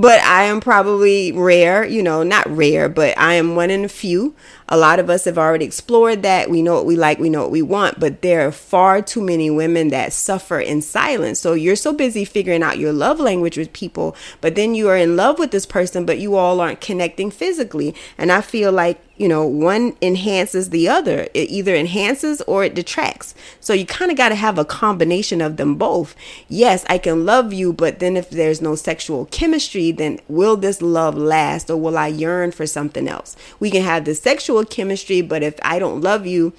But 0.00 0.22
I 0.22 0.44
am 0.44 0.60
probably 0.60 1.32
rare, 1.32 1.84
you 1.84 2.02
know, 2.02 2.22
not 2.22 2.46
rare, 2.48 2.88
but 2.88 3.16
I 3.18 3.34
am 3.34 3.56
one 3.56 3.70
in 3.70 3.84
a 3.84 3.88
few 3.88 4.34
a 4.70 4.76
lot 4.76 4.98
of 4.98 5.08
us 5.08 5.24
have 5.24 5.38
already 5.38 5.64
explored 5.64 6.22
that. 6.22 6.50
We 6.50 6.60
know 6.60 6.74
what 6.74 6.84
we 6.84 6.94
like, 6.94 7.18
we 7.18 7.30
know 7.30 7.42
what 7.42 7.50
we 7.50 7.62
want, 7.62 7.98
but 7.98 8.20
there 8.20 8.46
are 8.46 8.52
far 8.52 9.00
too 9.00 9.22
many 9.22 9.50
women 9.50 9.88
that 9.88 10.12
suffer 10.12 10.60
in 10.60 10.82
silence. 10.82 11.40
So 11.40 11.54
you're 11.54 11.76
so 11.76 11.92
busy 11.92 12.24
figuring 12.26 12.62
out 12.62 12.78
your 12.78 12.92
love 12.92 13.18
language 13.18 13.56
with 13.56 13.72
people, 13.72 14.14
but 14.40 14.56
then 14.56 14.74
you 14.74 14.88
are 14.88 14.96
in 14.96 15.16
love 15.16 15.38
with 15.38 15.52
this 15.52 15.64
person, 15.64 16.04
but 16.04 16.18
you 16.18 16.34
all 16.36 16.60
aren't 16.60 16.82
connecting 16.82 17.30
physically. 17.30 17.94
And 18.18 18.30
I 18.30 18.42
feel 18.42 18.70
like 18.70 19.00
you 19.18 19.28
know, 19.28 19.44
one 19.44 19.96
enhances 20.00 20.70
the 20.70 20.88
other. 20.88 21.28
It 21.34 21.50
either 21.50 21.74
enhances 21.74 22.40
or 22.42 22.64
it 22.64 22.74
detracts. 22.74 23.34
So 23.60 23.72
you 23.72 23.84
kind 23.84 24.10
of 24.10 24.16
got 24.16 24.28
to 24.30 24.36
have 24.36 24.58
a 24.58 24.64
combination 24.64 25.40
of 25.40 25.56
them 25.56 25.74
both. 25.74 26.14
Yes, 26.48 26.84
I 26.88 26.98
can 26.98 27.26
love 27.26 27.52
you, 27.52 27.72
but 27.72 27.98
then 27.98 28.16
if 28.16 28.30
there's 28.30 28.62
no 28.62 28.76
sexual 28.76 29.26
chemistry, 29.26 29.90
then 29.90 30.20
will 30.28 30.56
this 30.56 30.80
love 30.80 31.16
last 31.16 31.68
or 31.68 31.76
will 31.76 31.98
I 31.98 32.06
yearn 32.06 32.52
for 32.52 32.66
something 32.66 33.08
else? 33.08 33.36
We 33.58 33.70
can 33.70 33.82
have 33.82 34.04
the 34.04 34.14
sexual 34.14 34.64
chemistry, 34.64 35.20
but 35.20 35.42
if 35.42 35.58
I 35.62 35.78
don't 35.78 36.00
love 36.00 36.24
you, 36.24 36.52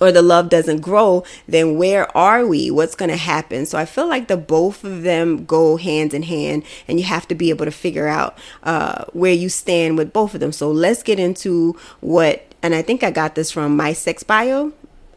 or 0.00 0.12
the 0.12 0.22
love 0.22 0.48
doesn't 0.48 0.80
grow, 0.80 1.24
then 1.48 1.76
where 1.76 2.14
are 2.16 2.46
we? 2.46 2.70
What's 2.70 2.94
going 2.94 3.10
to 3.10 3.16
happen? 3.16 3.66
So 3.66 3.78
I 3.78 3.84
feel 3.84 4.08
like 4.08 4.28
the 4.28 4.36
both 4.36 4.84
of 4.84 5.02
them 5.02 5.44
go 5.44 5.76
hand 5.76 6.14
in 6.14 6.22
hand, 6.22 6.64
and 6.88 6.98
you 6.98 7.06
have 7.06 7.28
to 7.28 7.34
be 7.34 7.50
able 7.50 7.64
to 7.64 7.70
figure 7.70 8.08
out 8.08 8.36
uh, 8.62 9.04
where 9.12 9.32
you 9.32 9.48
stand 9.48 9.96
with 9.98 10.12
both 10.12 10.34
of 10.34 10.40
them. 10.40 10.52
So 10.52 10.70
let's 10.70 11.02
get 11.02 11.18
into 11.18 11.76
what, 12.00 12.44
and 12.62 12.74
I 12.74 12.82
think 12.82 13.02
I 13.02 13.10
got 13.10 13.34
this 13.34 13.50
from 13.50 13.76
my 13.76 13.92
sex 13.92 14.22
bio. 14.22 14.72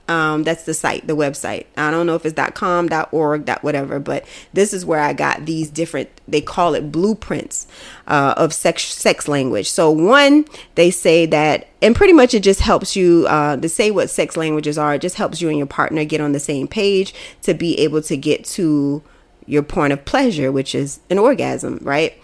Um, 0.09 0.41
that's 0.43 0.63
the 0.63 0.73
site, 0.73 1.05
the 1.05 1.15
website. 1.15 1.67
I 1.77 1.91
don't 1.91 2.07
know 2.07 2.15
if 2.15 2.25
it's 2.25 2.33
.com, 2.55 2.89
.org, 3.11 3.47
.whatever, 3.61 3.99
but 3.99 4.25
this 4.53 4.73
is 4.73 4.83
where 4.83 4.99
I 4.99 5.13
got 5.13 5.45
these 5.45 5.69
different. 5.69 6.09
They 6.27 6.41
call 6.41 6.73
it 6.73 6.91
blueprints 6.91 7.67
uh, 8.07 8.33
of 8.35 8.51
sex 8.51 8.85
sex 8.85 9.27
language. 9.27 9.69
So 9.69 9.91
one, 9.91 10.45
they 10.73 10.89
say 10.89 11.27
that, 11.27 11.67
and 11.83 11.95
pretty 11.95 12.13
much 12.13 12.33
it 12.33 12.41
just 12.41 12.61
helps 12.61 12.95
you 12.95 13.27
uh, 13.29 13.57
to 13.57 13.69
say 13.69 13.91
what 13.91 14.09
sex 14.09 14.35
languages 14.35 14.79
are. 14.79 14.95
It 14.95 15.01
just 15.01 15.15
helps 15.15 15.41
you 15.41 15.49
and 15.49 15.59
your 15.59 15.67
partner 15.67 16.03
get 16.05 16.21
on 16.21 16.31
the 16.31 16.39
same 16.39 16.67
page 16.67 17.13
to 17.43 17.53
be 17.53 17.79
able 17.79 18.01
to 18.01 18.17
get 18.17 18.45
to 18.45 19.03
your 19.45 19.61
point 19.61 19.93
of 19.93 20.05
pleasure, 20.05 20.51
which 20.51 20.73
is 20.73 21.01
an 21.11 21.19
orgasm, 21.19 21.77
right? 21.83 22.19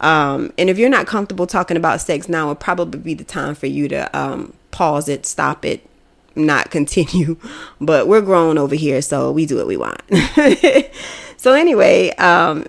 Um, 0.00 0.52
and 0.58 0.68
if 0.68 0.78
you're 0.78 0.90
not 0.90 1.06
comfortable 1.06 1.46
talking 1.46 1.78
about 1.78 2.02
sex 2.02 2.28
now, 2.28 2.48
would 2.48 2.60
probably 2.60 3.00
be 3.00 3.14
the 3.14 3.24
time 3.24 3.54
for 3.54 3.66
you 3.66 3.88
to 3.88 4.18
um, 4.18 4.52
pause 4.70 5.08
it, 5.08 5.24
stop 5.24 5.64
it, 5.64 5.86
not 6.34 6.70
continue. 6.70 7.36
But 7.82 8.08
we're 8.08 8.20
grown 8.20 8.58
over 8.58 8.74
here, 8.74 9.00
so 9.00 9.32
we 9.32 9.46
do 9.46 9.56
what 9.56 9.66
we 9.66 9.78
want. 9.78 10.02
so 11.38 11.54
anyway, 11.54 12.10
um, 12.16 12.66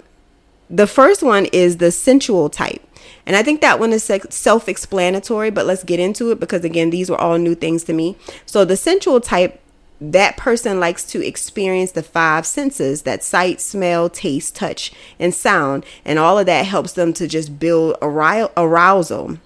the 0.70 0.88
first 0.88 1.22
one 1.22 1.48
is 1.48 1.78
the 1.78 1.92
sensual 1.92 2.50
type. 2.50 2.82
And 3.26 3.36
I 3.36 3.44
think 3.44 3.60
that 3.62 3.78
one 3.78 3.92
is 3.92 4.04
self 4.30 4.70
explanatory, 4.70 5.52
but 5.52 5.66
let's 5.66 5.84
get 5.84 6.00
into 6.00 6.32
it 6.32 6.40
because, 6.40 6.64
again, 6.64 6.90
these 6.90 7.10
were 7.10 7.20
all 7.20 7.38
new 7.38 7.56
things 7.56 7.84
to 7.86 7.94
me. 7.94 8.18
So, 8.46 8.64
the 8.64 8.78
sensual 8.78 9.20
type, 9.20 9.60
that 10.00 10.38
person 10.38 10.80
likes 10.80 11.04
to 11.12 11.26
experience 11.26 11.92
the 11.92 12.04
five 12.04 12.46
senses 12.46 13.04
that 13.04 13.24
sight, 13.24 13.62
smell, 13.62 14.10
taste, 14.10 14.56
touch, 14.56 14.92
and 15.20 15.36
sound. 15.36 15.86
And 16.06 16.18
all 16.18 16.40
of 16.40 16.46
that 16.48 16.66
helps 16.66 16.94
them 16.94 17.14
to 17.14 17.28
just 17.28 17.60
build 17.60 17.98
arousal 18.02 19.38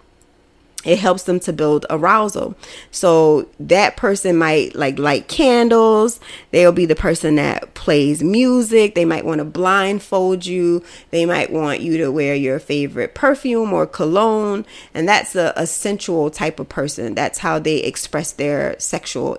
it 0.86 1.00
helps 1.00 1.24
them 1.24 1.40
to 1.42 1.52
build 1.52 1.86
arousal. 1.90 2.56
So 2.92 3.50
that 3.60 3.98
person 3.98 4.38
might 4.38 4.76
like 4.76 5.00
light 5.00 5.28
candles. 5.28 6.20
They'll 6.52 6.72
be 6.72 6.86
the 6.86 6.96
person 6.96 7.36
that 7.36 7.74
plays 7.74 8.24
music. 8.24 8.96
They 8.96 9.06
might 9.06 9.26
want 9.26 9.40
to 9.40 9.46
blindfold 9.46 10.46
you. 10.46 10.84
They 11.10 11.26
might 11.26 11.52
want 11.52 11.82
you 11.82 11.98
to 11.98 12.12
wear 12.12 12.36
your 12.36 12.60
favorite 12.60 13.16
perfume 13.16 13.74
or 13.74 13.88
cologne. 13.88 14.66
And 14.94 15.10
that's 15.10 15.36
a, 15.36 15.54
a 15.56 15.66
sensual 15.66 16.30
type 16.30 16.60
of 16.60 16.70
person. 16.70 17.16
That's 17.16 17.40
how 17.40 17.58
they 17.58 17.78
express 17.78 18.32
their 18.32 18.80
sexual 18.80 19.38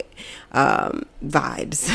um, 0.53 1.07
vibes. 1.25 1.87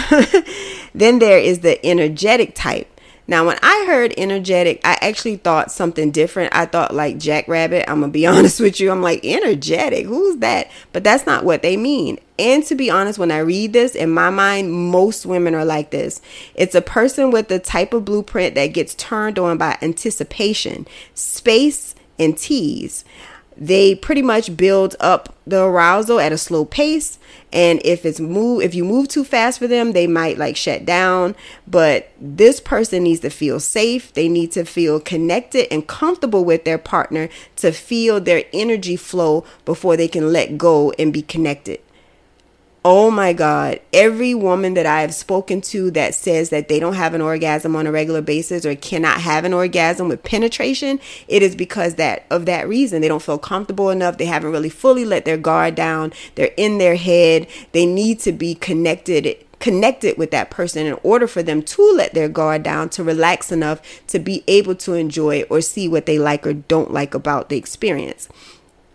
then 0.94 1.20
there 1.20 1.40
is 1.40 1.60
the 1.60 1.86
energetic 1.86 2.56
type. 2.56 2.88
Now, 3.28 3.46
when 3.46 3.58
I 3.62 3.86
heard 3.88 4.14
energetic, 4.18 4.82
I 4.84 4.98
actually 5.02 5.38
thought 5.38 5.72
something 5.72 6.12
different. 6.12 6.56
I 6.56 6.66
thought 6.66 6.94
like 6.94 7.18
Jackrabbit. 7.18 7.86
I'm 7.88 8.02
gonna 8.02 8.12
be 8.12 8.28
honest 8.28 8.60
with 8.60 8.80
you. 8.80 8.92
I'm 8.92 9.02
like 9.02 9.24
energetic. 9.24 10.06
Who's 10.06 10.38
that? 10.38 10.70
But 10.92 11.04
that's 11.04 11.26
not 11.26 11.46
what 11.46 11.62
they 11.62 11.78
mean. 11.78 12.20
And 12.40 12.64
to 12.66 12.76
be 12.76 12.90
honest, 12.90 13.20
when 13.20 13.32
I 13.32 13.40
read 13.40 13.74
this, 13.74 13.94
in 13.96 14.10
my 14.10 14.30
mind, 14.32 14.74
most 14.74 15.26
women 15.26 15.54
are 15.54 15.66
like 15.66 15.92
this. 15.92 16.22
It's 16.56 16.76
a 16.76 16.82
person 16.82 17.32
with 17.32 17.48
the 17.48 17.60
type 17.60 17.94
of 17.94 18.06
blueprint 18.06 18.56
that 18.56 18.68
gets 18.68 18.96
turned 18.96 19.38
on 19.38 19.58
by 19.58 19.78
anticipation, 19.82 20.88
space, 21.14 21.94
and 22.18 22.38
tease 22.38 23.04
they 23.62 23.94
pretty 23.94 24.24
much 24.24 24.58
build 24.58 24.96
up 25.00 25.36
the 25.46 25.64
arousal 25.64 26.20
at 26.20 26.32
a 26.32 26.38
slow 26.38 26.66
pace. 26.66 27.20
And 27.54 27.80
if 27.86 28.06
it's 28.06 28.20
move 28.20 28.64
if 28.64 28.74
you 28.74 28.84
move 28.84 29.08
too 29.08 29.24
fast 29.24 29.60
for 29.60 29.68
them 29.68 29.92
they 29.92 30.08
might 30.08 30.40
like 30.40 30.58
shut 30.58 30.84
down. 30.84 31.36
But 31.68 32.12
this 32.20 32.60
person 32.60 33.04
needs 33.04 33.20
to 33.20 33.30
feel 33.30 33.60
safe. 33.60 34.14
They 34.14 34.28
need 34.28 34.52
to 34.54 34.66
feel 34.66 35.00
connected 35.00 35.72
and 35.72 35.88
comfortable 35.88 36.44
with 36.44 36.66
their 36.66 36.80
partner 36.80 37.30
to 37.58 37.72
feel 37.72 38.20
their 38.20 38.46
energy 38.52 38.96
flow 38.96 39.46
before 39.64 39.96
they 39.96 40.08
can 40.08 40.34
let 40.34 40.58
go 40.58 40.92
and 40.98 41.14
be 41.14 41.22
connected 41.22 41.80
Oh 42.84 43.12
my 43.12 43.32
God. 43.32 43.80
Every 43.94 44.34
woman 44.34 44.74
that 44.74 44.88
I 44.88 45.02
have 45.02 45.14
spoken 45.14 45.62
to 45.62 45.92
that 45.92 46.16
says 46.16 46.50
that 46.50 46.68
they 46.68 46.80
don't 46.80 46.96
have 46.96 47.14
an 47.14 47.22
orgasm 47.22 47.76
on 47.76 47.86
a 47.86 47.92
regular 47.92 48.24
basis 48.24 48.66
or 48.66 48.74
cannot 48.74 49.22
have 49.22 49.46
an 49.46 49.54
orgasm 49.54 50.08
with 50.08 50.24
penetration, 50.24 51.00
it 51.28 51.44
is 51.44 51.56
because 51.56 51.96
that 51.96 52.26
of 52.32 52.48
that 52.48 52.68
reason. 52.68 53.02
They 53.02 53.08
don't 53.08 53.22
feel 53.22 53.38
comfortable 53.38 53.92
enough. 53.92 54.18
They 54.18 54.26
haven't 54.26 54.52
really 54.52 54.70
fully 54.70 55.06
let 55.06 55.26
their 55.26 55.38
guard 55.38 55.76
down. 55.76 56.12
They're 56.34 56.56
in 56.58 56.80
their 56.80 56.96
head. 56.96 57.46
They 57.72 57.86
need 57.86 58.20
to 58.22 58.32
be 58.32 58.56
connected 58.56 59.38
connected 59.60 60.18
with 60.18 60.32
that 60.32 60.50
person 60.50 60.88
in 60.88 60.98
order 61.04 61.28
for 61.28 61.44
them 61.44 61.62
to 61.62 61.94
let 61.96 62.16
their 62.16 62.28
guard 62.28 62.64
down, 62.64 62.90
to 62.90 63.04
relax 63.04 63.52
enough 63.52 63.80
to 64.08 64.18
be 64.18 64.44
able 64.48 64.74
to 64.74 64.96
enjoy 64.96 65.44
or 65.52 65.62
see 65.62 65.88
what 65.88 66.08
they 66.08 66.18
like 66.18 66.48
or 66.48 66.54
don't 66.54 66.92
like 66.92 67.14
about 67.14 67.50
the 67.50 67.58
experience 67.58 68.28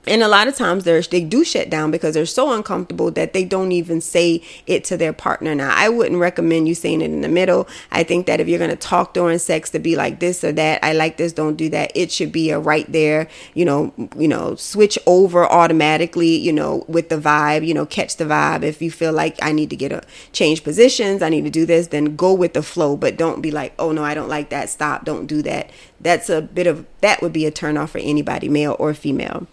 and 0.06 0.22
a 0.22 0.28
lot 0.28 0.48
of 0.48 0.54
times 0.54 0.84
they 0.84 1.24
do 1.24 1.44
shut 1.44 1.68
down 1.68 1.90
because 1.90 2.14
they're 2.14 2.26
so 2.26 2.52
uncomfortable 2.52 3.10
that 3.12 3.32
they 3.32 3.44
don't 3.44 3.72
even 3.72 4.00
say 4.00 4.42
it 4.66 4.84
to 4.84 4.96
their 4.96 5.12
partner. 5.12 5.54
Now, 5.54 5.72
I 5.74 5.88
wouldn't 5.88 6.20
recommend 6.20 6.68
you 6.68 6.74
saying 6.74 7.00
it 7.00 7.10
in 7.10 7.22
the 7.22 7.28
middle. 7.28 7.68
I 7.90 8.04
think 8.04 8.26
that 8.26 8.40
if 8.40 8.48
you're 8.48 8.58
going 8.58 8.70
to 8.70 8.76
talk 8.76 9.14
during 9.14 9.38
sex 9.38 9.70
to 9.70 9.78
be 9.78 9.96
like 9.96 10.20
this 10.20 10.44
or 10.44 10.52
that, 10.52 10.84
I 10.84 10.92
like 10.92 11.16
this, 11.16 11.32
don't 11.32 11.56
do 11.56 11.68
that. 11.70 11.92
It 11.94 12.12
should 12.12 12.32
be 12.32 12.50
a 12.50 12.58
right 12.58 12.90
there, 12.90 13.28
you 13.54 13.64
know, 13.64 13.92
you 14.16 14.28
know, 14.28 14.54
switch 14.54 14.98
over 15.06 15.44
automatically, 15.44 16.36
you 16.36 16.52
know, 16.52 16.84
with 16.86 17.08
the 17.08 17.18
vibe, 17.18 17.66
you 17.66 17.74
know, 17.74 17.86
catch 17.86 18.16
the 18.16 18.24
vibe. 18.24 18.62
If 18.62 18.80
you 18.80 18.90
feel 18.90 19.12
like 19.12 19.36
I 19.42 19.52
need 19.52 19.70
to 19.70 19.76
get 19.76 19.92
a 19.92 20.02
change 20.32 20.62
positions, 20.62 21.22
I 21.22 21.28
need 21.28 21.44
to 21.44 21.50
do 21.50 21.66
this, 21.66 21.88
then 21.88 22.16
go 22.16 22.32
with 22.32 22.54
the 22.54 22.62
flow, 22.62 22.96
but 22.96 23.16
don't 23.16 23.40
be 23.40 23.50
like, 23.50 23.72
"Oh 23.78 23.92
no, 23.92 24.04
I 24.04 24.14
don't 24.14 24.28
like 24.28 24.50
that. 24.50 24.68
Stop. 24.68 25.04
Don't 25.04 25.26
do 25.26 25.42
that." 25.42 25.70
That's 26.00 26.28
a 26.28 26.42
bit 26.42 26.66
of 26.66 26.86
that 27.00 27.22
would 27.22 27.32
be 27.32 27.46
a 27.46 27.50
turn 27.50 27.76
off 27.76 27.90
for 27.90 27.98
anybody, 27.98 28.48
male 28.48 28.76
or 28.78 28.94
female. 28.94 29.46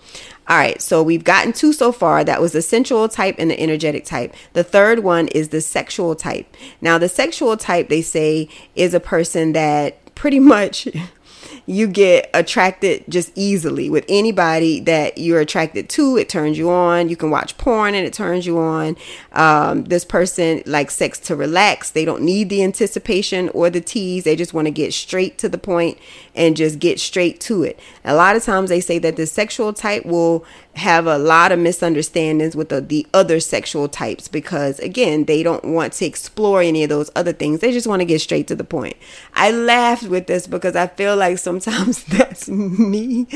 All 0.47 0.57
right, 0.57 0.81
so 0.81 1.01
we've 1.01 1.23
gotten 1.23 1.53
two 1.53 1.71
so 1.71 1.93
far. 1.93 2.23
That 2.23 2.41
was 2.41 2.51
the 2.51 2.62
sensual 2.62 3.07
type 3.07 3.35
and 3.38 3.50
the 3.50 3.59
energetic 3.59 4.03
type. 4.03 4.35
The 4.51 4.63
third 4.63 5.00
one 5.00 5.29
is 5.29 5.50
the 5.50 5.62
sexual 5.62 6.15
type. 6.15 6.45
Now, 6.81 6.97
the 6.97 7.07
sexual 7.07 7.55
type, 7.55 7.88
they 7.88 8.01
say, 8.01 8.50
is 8.75 8.93
a 8.93 9.00
person 9.00 9.53
that 9.53 10.13
pretty 10.15 10.39
much 10.41 10.88
you 11.65 11.88
get 11.88 12.29
attracted 12.34 13.03
just 13.08 13.32
easily 13.36 13.89
with 13.89 14.05
anybody 14.10 14.79
that 14.82 15.17
you're 15.17 15.39
attracted 15.39 15.89
to. 15.89 16.17
It 16.17 16.27
turns 16.27 16.58
you 16.58 16.70
on. 16.70 17.10
You 17.10 17.15
can 17.15 17.29
watch 17.29 17.58
porn 17.58 17.96
and 17.96 18.05
it 18.05 18.13
turns 18.13 18.46
you 18.46 18.60
on. 18.60 18.98
Um, 19.32 19.86
this 19.86 20.03
person 20.03 20.62
likes 20.65 20.96
sex 20.96 21.20
to 21.20 21.36
relax. 21.36 21.91
They 21.91 22.05
don't 22.05 22.24
need 22.24 22.50
the 22.50 22.63
anticipation 22.63 23.50
or 23.50 23.70
the 23.70 23.82
tease. 23.82 24.25
They 24.25 24.36
just 24.36 24.53
want 24.53 24.65
to 24.65 24.72
get 24.72 24.93
straight 24.93 25.38
to 25.39 25.50
the 25.50 25.58
point 25.58 25.98
and 26.36 26.58
just 26.58 26.79
get 26.79 27.00
straight 27.00 27.39
to 27.41 27.63
it. 27.63 27.79
A 28.03 28.13
lot 28.13 28.36
of 28.36 28.43
times 28.43 28.70
they 28.70 28.82
say 28.82 29.00
that 29.00 29.15
the 29.15 29.25
sexual 29.25 29.72
type 29.72 30.05
will 30.05 30.46
have 30.75 31.05
a 31.05 31.17
lot 31.17 31.51
of 31.51 31.60
misunderstandings 31.60 32.55
with 32.55 32.70
the, 32.70 32.82
the 32.82 33.05
other 33.13 33.39
sexual 33.39 33.88
types 33.88 34.27
because 34.27 34.79
again 34.79 35.25
they 35.25 35.43
don't 35.43 35.63
want 35.63 35.93
to 35.93 36.05
explore 36.05 36.62
any 36.62 36.84
of 36.84 36.89
those 36.89 37.12
other 37.15 37.32
things 37.32 37.60
they 37.60 37.72
just 37.72 37.86
want 37.86 38.00
to 38.00 38.05
get 38.05 38.20
straight 38.20 38.48
to 38.48 38.55
the 38.55 38.63
point 38.63 38.96
i 39.36 39.51
laughed 39.51 40.03
with 40.03 40.25
this 40.25 40.48
because 40.48 40.75
i 40.75 40.88
feel 40.88 41.15
like 41.15 41.38
sometimes 41.62 42.03
that's 42.05 42.50
me. 42.50 43.27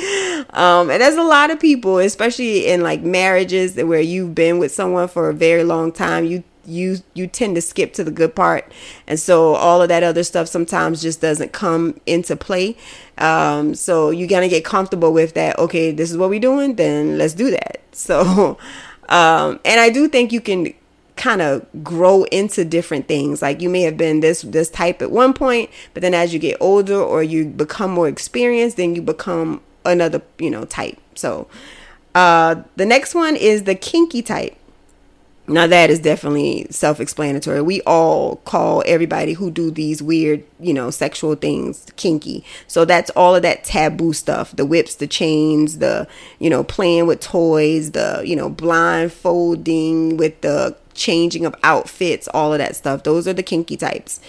Um, 0.52 0.90
and 0.90 1.02
there's 1.02 1.16
a 1.16 1.24
lot 1.24 1.52
of 1.52 1.60
people 1.60 1.98
especially 1.98 2.68
in 2.68 2.82
like 2.82 3.02
marriages 3.02 3.76
where 3.76 4.02
you've 4.02 4.36
been 4.36 4.60
with 4.60 4.72
someone 4.72 5.08
for 5.08 5.30
a 5.30 5.34
very 5.34 5.64
long 5.64 5.92
time 5.92 6.26
you 6.26 6.44
you 6.66 6.98
you 7.14 7.28
tend 7.28 7.56
to 7.56 7.62
skip 7.62 7.94
to 7.94 8.04
the 8.04 8.12
good 8.12 8.36
part. 8.36 8.72
And 9.08 9.20
so 9.20 9.56
all 9.56 9.82
of 9.82 9.90
that 9.90 10.04
other 10.04 10.24
stuff 10.24 10.48
sometimes 10.48 11.02
just 11.02 11.22
doesn't 11.22 11.54
come 11.54 12.00
into 12.06 12.36
play. 12.36 12.76
Um, 13.18 13.74
so 13.74 14.10
you're 14.10 14.28
gonna 14.28 14.50
get 14.50 14.66
comfortable 14.66 15.14
with 15.14 15.34
that 15.34 15.58
okay 15.60 15.92
this 15.92 16.12
is 16.12 16.18
what 16.18 16.30
we're 16.30 16.40
doing 16.40 16.76
then 16.76 17.18
let's 17.18 17.34
do 17.34 17.52
that. 17.52 17.82
So 17.98 18.60
um, 19.10 19.60
and 19.66 19.80
i 19.80 19.90
do 19.90 20.08
think 20.08 20.32
you 20.32 20.40
can 20.40 20.72
kind 21.18 21.42
of 21.42 21.66
grow 21.84 22.24
into 22.26 22.64
different 22.64 23.08
things 23.08 23.42
like 23.42 23.62
you 23.62 23.70
may 23.70 23.82
have 23.82 23.98
been 23.98 24.20
this 24.20 24.42
this 24.44 24.70
type 24.70 25.02
at 25.02 25.12
one 25.12 25.34
point 25.34 25.70
but 25.94 26.02
then 26.02 26.14
as 26.14 26.34
you 26.34 26.40
get 26.40 26.58
older 26.60 27.02
or 27.02 27.24
you 27.24 27.46
become 27.46 27.92
more 27.92 28.08
experienced 28.08 28.78
then 28.78 28.96
you 28.96 29.02
become 29.02 29.62
another 29.86 30.22
you 30.38 30.50
know 30.50 30.66
type 30.66 30.98
so 31.16 31.48
uh, 32.16 32.64
the 32.78 32.86
next 32.86 33.14
one 33.14 33.36
is 33.36 33.64
the 33.64 33.76
kinky 33.76 34.22
type 34.22 34.58
now 35.50 35.66
that 35.66 35.90
is 35.90 36.00
definitely 36.00 36.68
self-explanatory. 36.70 37.62
We 37.62 37.82
all 37.84 38.38
call 38.38 38.84
everybody 38.86 39.32
who 39.32 39.50
do 39.50 39.72
these 39.72 40.04
weird, 40.04 40.44
you 40.60 40.74
know, 40.74 40.92
sexual 40.92 41.36
things 41.36 41.86
kinky. 41.96 42.44
So 42.68 42.84
that's 42.84 43.10
all 43.12 43.34
of 43.34 43.44
that 43.44 43.64
taboo 43.64 44.12
stuff, 44.12 44.54
the 44.54 44.66
whips, 44.66 44.96
the 44.96 45.08
chains, 45.08 45.78
the, 45.78 46.06
you 46.40 46.50
know, 46.50 46.66
playing 46.66 47.08
with 47.08 47.22
toys, 47.22 47.92
the, 47.92 48.24
you 48.26 48.36
know, 48.36 48.50
blindfolding 48.50 50.18
with 50.18 50.42
the 50.42 50.76
changing 50.98 51.46
of 51.46 51.56
outfits, 51.64 52.28
all 52.34 52.52
of 52.52 52.60
that 52.60 52.76
stuff. 52.76 53.04
Those 53.04 53.28
are 53.28 53.34
the 53.34 53.44
kinky 53.44 53.78
types. 53.78 54.20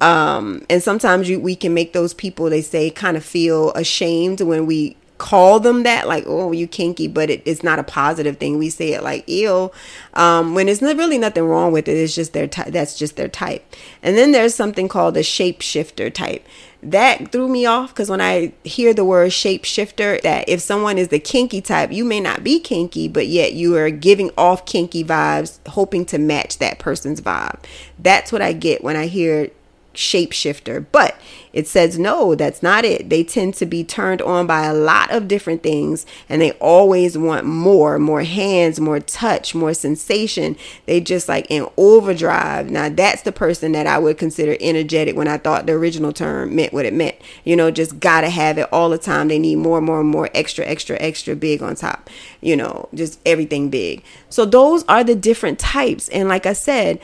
Um, 0.00 0.64
and 0.70 0.82
sometimes 0.82 1.28
you, 1.28 1.40
we 1.40 1.56
can 1.56 1.74
make 1.74 1.92
those 1.92 2.14
people, 2.14 2.48
they 2.48 2.62
say, 2.62 2.90
kind 2.90 3.16
of 3.16 3.24
feel 3.24 3.72
ashamed 3.72 4.40
when 4.40 4.66
we 4.66 4.96
call 5.18 5.60
them 5.60 5.82
that 5.82 6.08
like 6.08 6.24
oh 6.26 6.50
you 6.50 6.66
kinky 6.66 7.06
but 7.06 7.28
it, 7.28 7.42
it's 7.44 7.62
not 7.62 7.78
a 7.78 7.82
positive 7.82 8.38
thing 8.38 8.56
we 8.56 8.70
say 8.70 8.94
it 8.94 9.02
like 9.02 9.22
ill 9.26 9.70
um, 10.14 10.54
when 10.54 10.64
there's 10.64 10.80
really 10.80 11.18
nothing 11.18 11.44
wrong 11.44 11.72
with 11.72 11.86
it 11.88 11.92
it's 11.94 12.14
just 12.14 12.32
their 12.32 12.46
type 12.48 12.68
that's 12.68 12.98
just 12.98 13.16
their 13.16 13.28
type 13.28 13.62
and 14.02 14.16
then 14.16 14.32
there's 14.32 14.54
something 14.54 14.88
called 14.88 15.14
a 15.18 15.20
shapeshifter 15.20 16.10
type 16.10 16.42
that 16.82 17.30
threw 17.32 17.48
me 17.48 17.66
off 17.66 17.90
because 17.90 18.10
when 18.10 18.20
I 18.20 18.52
hear 18.64 18.94
the 18.94 19.04
word 19.04 19.30
shapeshifter, 19.30 20.20
that 20.22 20.48
if 20.48 20.60
someone 20.60 20.98
is 20.98 21.08
the 21.08 21.18
kinky 21.18 21.60
type, 21.60 21.92
you 21.92 22.04
may 22.04 22.20
not 22.20 22.42
be 22.42 22.58
kinky, 22.58 23.08
but 23.08 23.26
yet 23.26 23.52
you 23.52 23.76
are 23.76 23.90
giving 23.90 24.30
off 24.38 24.64
kinky 24.66 25.04
vibes, 25.04 25.58
hoping 25.68 26.04
to 26.06 26.18
match 26.18 26.58
that 26.58 26.78
person's 26.78 27.20
vibe. 27.20 27.58
That's 27.98 28.32
what 28.32 28.42
I 28.42 28.52
get 28.52 28.82
when 28.82 28.96
I 28.96 29.06
hear 29.06 29.50
shapeshifter. 29.94 30.86
But 30.92 31.20
it 31.52 31.66
says 31.66 31.98
no, 31.98 32.34
that's 32.34 32.62
not 32.62 32.84
it. 32.84 33.10
They 33.10 33.24
tend 33.24 33.54
to 33.54 33.66
be 33.66 33.82
turned 33.82 34.22
on 34.22 34.46
by 34.46 34.66
a 34.66 34.74
lot 34.74 35.10
of 35.10 35.26
different 35.26 35.62
things 35.62 36.06
and 36.28 36.40
they 36.40 36.52
always 36.52 37.18
want 37.18 37.44
more, 37.44 37.98
more 37.98 38.22
hands, 38.22 38.78
more 38.78 39.00
touch, 39.00 39.54
more 39.54 39.74
sensation. 39.74 40.56
They 40.86 41.00
just 41.00 41.28
like 41.28 41.46
in 41.50 41.66
overdrive. 41.76 42.70
Now 42.70 42.88
that's 42.88 43.22
the 43.22 43.32
person 43.32 43.72
that 43.72 43.86
I 43.86 43.98
would 43.98 44.16
consider 44.16 44.56
energetic 44.60 45.16
when 45.16 45.28
I 45.28 45.38
thought 45.38 45.66
the 45.66 45.72
original 45.72 46.12
term 46.12 46.54
meant 46.54 46.72
what 46.72 46.86
it 46.86 46.94
meant. 46.94 47.16
You 47.44 47.56
know, 47.56 47.70
just 47.70 47.98
gotta 47.98 48.30
have 48.30 48.58
it 48.58 48.72
all 48.72 48.90
the 48.90 48.98
time. 48.98 49.28
They 49.28 49.38
need 49.38 49.56
more, 49.56 49.80
more, 49.80 50.04
more 50.04 50.30
extra, 50.34 50.64
extra, 50.64 50.96
extra 51.00 51.34
big 51.34 51.62
on 51.62 51.74
top. 51.74 52.08
You 52.40 52.56
know, 52.56 52.88
just 52.94 53.18
everything 53.26 53.70
big. 53.70 54.04
So 54.28 54.44
those 54.44 54.84
are 54.84 55.02
the 55.02 55.16
different 55.16 55.58
types. 55.58 56.08
And 56.10 56.28
like 56.28 56.46
I 56.46 56.52
said, 56.52 57.00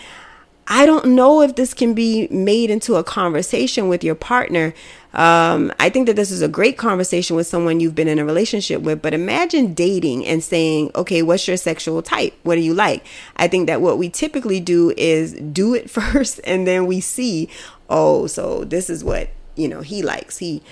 I 0.69 0.85
don't 0.85 1.07
know 1.15 1.43
if 1.43 1.55
this 1.55 1.75
can 1.75 1.95
be 1.95 2.27
made 2.29 2.71
into 2.71 2.97
a 2.97 3.05
conversation 3.05 3.89
with 3.89 4.03
your 4.03 4.17
partner. 4.17 4.75
Um, 5.15 5.73
I 5.79 5.89
think 5.91 6.07
that 6.09 6.17
this 6.17 6.31
is 6.31 6.43
a 6.43 6.49
great 6.49 6.77
conversation 6.77 7.37
with 7.37 7.47
someone 7.47 7.79
you've 7.81 7.95
been 7.95 8.09
in 8.09 8.19
a 8.19 8.25
relationship 8.25 8.83
with, 8.83 9.01
but 9.01 9.15
imagine 9.15 9.75
dating 9.75 10.27
and 10.27 10.43
saying, 10.43 10.91
okay, 10.95 11.23
what's 11.23 11.47
your 11.47 11.57
sexual 11.57 12.03
type? 12.03 12.35
What 12.43 12.57
do 12.57 12.61
you 12.61 12.75
like? 12.75 13.07
I 13.37 13.49
think 13.49 13.69
that 13.69 13.81
what 13.81 13.97
we 13.97 14.09
typically 14.11 14.61
do 14.61 14.93
is 14.97 15.35
do 15.35 15.75
it 15.75 15.89
first 15.99 16.41
and 16.45 16.67
then 16.67 16.87
we 16.87 17.01
see, 17.01 17.49
oh, 17.89 18.27
so 18.27 18.65
this 18.65 18.91
is 18.91 19.05
what, 19.05 19.31
you 19.55 19.69
know, 19.69 19.83
he 19.83 20.03
likes. 20.03 20.39
He, 20.39 20.63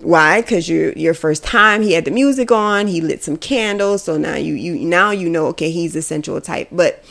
why 0.00 0.40
because 0.40 0.68
you're 0.68 0.90
your 0.94 1.14
first 1.14 1.44
time 1.44 1.80
he 1.80 1.92
had 1.92 2.04
the 2.04 2.10
music 2.10 2.50
on 2.50 2.88
he 2.88 3.00
lit 3.00 3.22
some 3.22 3.36
candles 3.36 4.02
so 4.02 4.16
now 4.16 4.34
you 4.34 4.52
you 4.52 4.74
now 4.74 5.12
you 5.12 5.30
know 5.30 5.46
okay 5.46 5.70
he's 5.70 5.92
the 5.92 6.02
sensual 6.02 6.40
type 6.40 6.66
but 6.72 7.04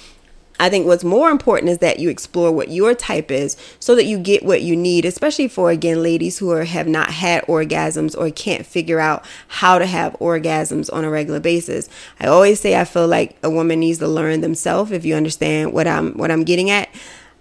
I 0.62 0.70
think 0.70 0.86
what's 0.86 1.04
more 1.04 1.32
important 1.32 1.72
is 1.72 1.80
that 1.80 2.00
you 2.00 2.10
explore 2.10 2.52
what 2.52 2.70
your 2.70 2.94
type 2.94 3.32
is 3.32 3.58
so 3.80 3.96
that 3.96 4.06
you 4.06 4.20
get 4.20 4.46
what 4.46 4.62
you 4.62 4.76
need, 4.76 5.06
especially 5.06 5.48
for 5.48 5.72
again 5.72 6.04
ladies 6.04 6.38
who 6.38 6.52
are 6.52 6.66
have 6.66 6.88
not 6.88 7.10
had 7.10 7.44
orgasms 7.48 8.16
or 8.16 8.30
can't 8.30 8.64
figure 8.64 9.00
out 9.00 9.26
how 9.48 9.80
to 9.80 9.88
have 9.88 10.14
orgasms 10.20 10.94
on 10.94 11.04
a 11.04 11.10
regular 11.10 11.40
basis. 11.40 11.90
I 12.20 12.28
always 12.28 12.60
say 12.60 12.80
I 12.80 12.86
feel 12.86 13.08
like 13.08 13.38
a 13.42 13.50
woman 13.50 13.80
needs 13.80 13.98
to 14.00 14.08
learn 14.08 14.42
themselves 14.42 14.92
if 14.92 15.04
you 15.04 15.16
understand 15.16 15.74
what 15.74 15.88
I'm 15.88 16.14
what 16.14 16.30
I'm 16.30 16.44
getting 16.44 16.70
at. 16.70 16.90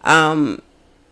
Um, 0.03 0.63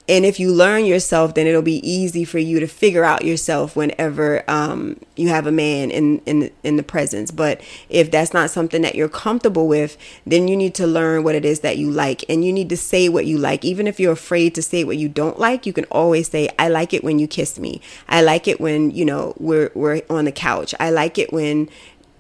and 0.09 0.25
if 0.25 0.41
you 0.41 0.51
learn 0.51 0.85
yourself 0.85 1.35
then 1.35 1.47
it'll 1.47 1.63
be 1.63 1.87
easy 1.89 2.25
for 2.25 2.39
you 2.39 2.59
to 2.61 2.67
figure 2.67 3.05
out 3.05 3.25
yourself 3.25 3.77
whenever 3.77 4.43
um, 4.49 4.99
you 5.17 5.29
have 5.29 5.47
a 5.47 5.53
man 5.53 5.91
in, 5.91 6.19
in 6.21 6.51
in 6.63 6.77
the 6.77 6.83
presence. 6.83 7.31
But 7.31 7.61
if 7.89 8.11
that's 8.11 8.33
not 8.33 8.51
something 8.51 8.83
that 8.83 8.95
you're 8.95 9.09
comfortable 9.09 9.69
with 9.69 9.97
then 10.27 10.49
you 10.49 10.57
need 10.57 10.75
to 10.77 10.87
learn 10.87 11.25
what 11.25 11.35
it 11.35 11.45
is 11.45 11.61
that 11.61 11.79
you 11.79 11.91
like. 11.91 12.25
And 12.29 12.45
you 12.45 12.53
need 12.53 12.69
to 12.71 12.77
say 12.77 13.09
what 13.09 13.27
you 13.27 13.39
like. 13.39 13.65
Even 13.65 13.87
if 13.87 14.01
you're 14.01 14.13
afraid 14.13 14.55
to 14.55 14.63
say 14.63 14.85
what 14.85 14.97
you 14.97 15.09
don't 15.09 15.39
like 15.39 15.67
you 15.67 15.73
can 15.73 15.85
always 15.85 16.29
say 16.29 16.49
i 16.59 16.69
like 16.69 16.93
it 16.95 17.05
when 17.05 17.19
you 17.19 17.27
kiss 17.27 17.59
me. 17.59 17.81
I 18.09 18.23
like 18.23 18.49
it 18.49 18.61
when 18.61 18.91
you 18.91 19.05
know 19.05 19.35
we're 19.39 19.71
we're 19.75 20.03
on 20.09 20.25
the 20.25 20.33
couch. 20.33 20.75
I 20.81 20.91
like 20.91 21.19
it 21.19 21.33
when 21.33 21.69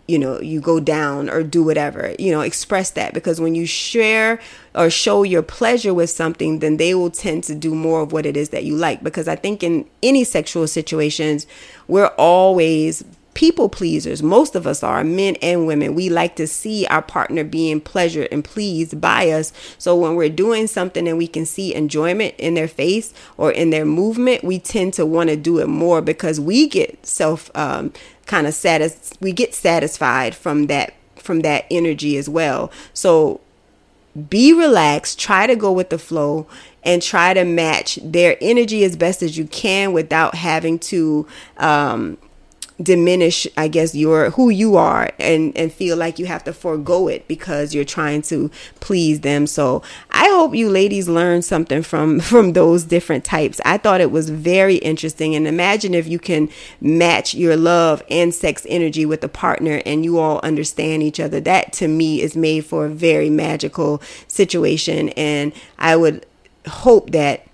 you 0.08 0.18
know 0.18 0.40
you 0.40 0.60
go 0.60 0.80
down 0.80 1.28
or 1.30 1.42
do 1.42 1.62
whatever 1.62 2.14
you 2.18 2.32
know 2.32 2.40
express 2.40 2.90
that. 2.90 3.14
Because 3.14 3.40
when 3.40 3.54
you 3.54 3.66
share 3.66 4.40
or 4.74 4.90
show 4.90 5.22
your 5.22 5.42
pleasure 5.42 5.94
with 5.94 6.10
something 6.10 6.58
then 6.58 6.78
they 6.78 6.94
will 6.94 7.10
tend 7.10 7.44
to 7.44 7.54
do 7.54 7.74
more 7.74 8.00
of 8.00 8.12
what 8.12 8.26
it 8.26 8.36
is 8.36 8.48
that 8.48 8.64
you 8.64 8.74
like. 8.74 9.02
Because 9.02 9.28
i 9.28 9.36
think 9.36 9.62
in 9.62 9.88
any 10.02 10.24
sexual 10.24 10.66
situations 10.66 11.46
we're 11.86 12.12
always 12.18 13.04
people 13.38 13.68
pleasers. 13.68 14.20
Most 14.20 14.56
of 14.56 14.66
us 14.66 14.82
are 14.82 15.04
men 15.04 15.36
and 15.40 15.64
women. 15.64 15.94
We 15.94 16.08
like 16.08 16.34
to 16.36 16.46
see 16.48 16.86
our 16.86 17.00
partner 17.00 17.44
being 17.44 17.80
pleasured 17.80 18.26
and 18.32 18.44
pleased 18.44 19.00
by 19.00 19.30
us. 19.30 19.52
So 19.78 19.94
when 19.94 20.16
we're 20.16 20.28
doing 20.28 20.66
something 20.66 21.06
and 21.06 21.16
we 21.16 21.28
can 21.28 21.46
see 21.46 21.72
enjoyment 21.72 22.34
in 22.36 22.54
their 22.54 22.66
face 22.66 23.14
or 23.36 23.52
in 23.52 23.70
their 23.70 23.84
movement 23.84 24.42
we 24.42 24.58
tend 24.58 24.94
to 24.94 25.06
want 25.06 25.30
to 25.30 25.36
do 25.36 25.60
it 25.60 25.68
more 25.68 26.02
because 26.02 26.40
we 26.40 26.66
get 26.66 27.06
self 27.06 27.48
um, 27.54 27.92
kind 28.28 28.47
of 28.47 28.54
satis 28.54 29.12
we 29.20 29.32
get 29.32 29.54
satisfied 29.54 30.35
from 30.35 30.66
that 30.68 30.94
from 31.16 31.40
that 31.40 31.66
energy 31.70 32.16
as 32.16 32.28
well. 32.28 32.70
So 32.94 33.40
be 34.28 34.52
relaxed, 34.52 35.18
try 35.18 35.47
to 35.47 35.54
go 35.54 35.70
with 35.70 35.90
the 35.90 35.99
flow 35.99 36.47
and 36.82 37.02
try 37.02 37.35
to 37.35 37.44
match 37.44 37.99
their 38.02 38.37
energy 38.40 38.82
as 38.85 38.97
best 38.97 39.23
as 39.23 39.37
you 39.37 39.47
can 39.47 39.92
without 39.92 40.35
having 40.35 40.78
to 40.78 41.26
um, 41.58 42.16
diminish 42.80 43.47
i 43.56 43.66
guess 43.66 43.94
your 43.94 44.30
who 44.30 44.50
you 44.50 44.76
are 44.76 45.11
and 45.18 45.56
and 45.56 45.73
feel 45.73 45.97
like 45.97 46.18
you 46.18 46.26
have 46.26 46.44
to 46.44 46.52
forego 46.52 47.08
it 47.08 47.26
because 47.26 47.75
you're 47.75 47.85
trying 47.85 48.23
to 48.23 48.50
please 48.80 49.20
them. 49.20 49.47
So 49.47 49.82
i 50.11 50.28
hope 50.28 50.54
you 50.54 50.68
ladies 50.70 51.08
learn 51.08 51.42
something 51.42 51.82
from 51.82 52.20
from 52.32 52.52
those 52.52 52.85
different 52.85 53.25
types. 53.25 53.61
I 53.64 53.78
thought 53.78 54.00
it 54.00 54.11
was 54.11 54.30
very 54.30 54.76
interesting. 54.76 55.35
And 55.35 55.47
imagine 55.47 55.94
if 55.94 56.06
you 56.06 56.18
can 56.18 56.49
match 56.80 57.35
your 57.35 57.56
love 57.56 58.02
and 58.11 58.35
sex 58.35 58.66
energy 58.68 59.04
with 59.04 59.25
a 59.25 59.28
partner 59.28 59.82
and 59.85 60.04
you 60.04 60.18
all 60.18 60.40
understand 60.42 61.02
each 61.02 61.18
other. 61.20 61.40
That 61.40 61.73
to 61.75 61.88
me 61.88 62.20
is 62.23 62.37
made 62.37 62.64
for 62.64 62.87
a 62.87 62.90
very 62.90 63.30
magical 63.30 64.00
situation. 64.28 65.08
And 65.11 65.52
i 65.78 65.97
would 65.97 66.26
hope 66.66 67.11
that 67.11 67.47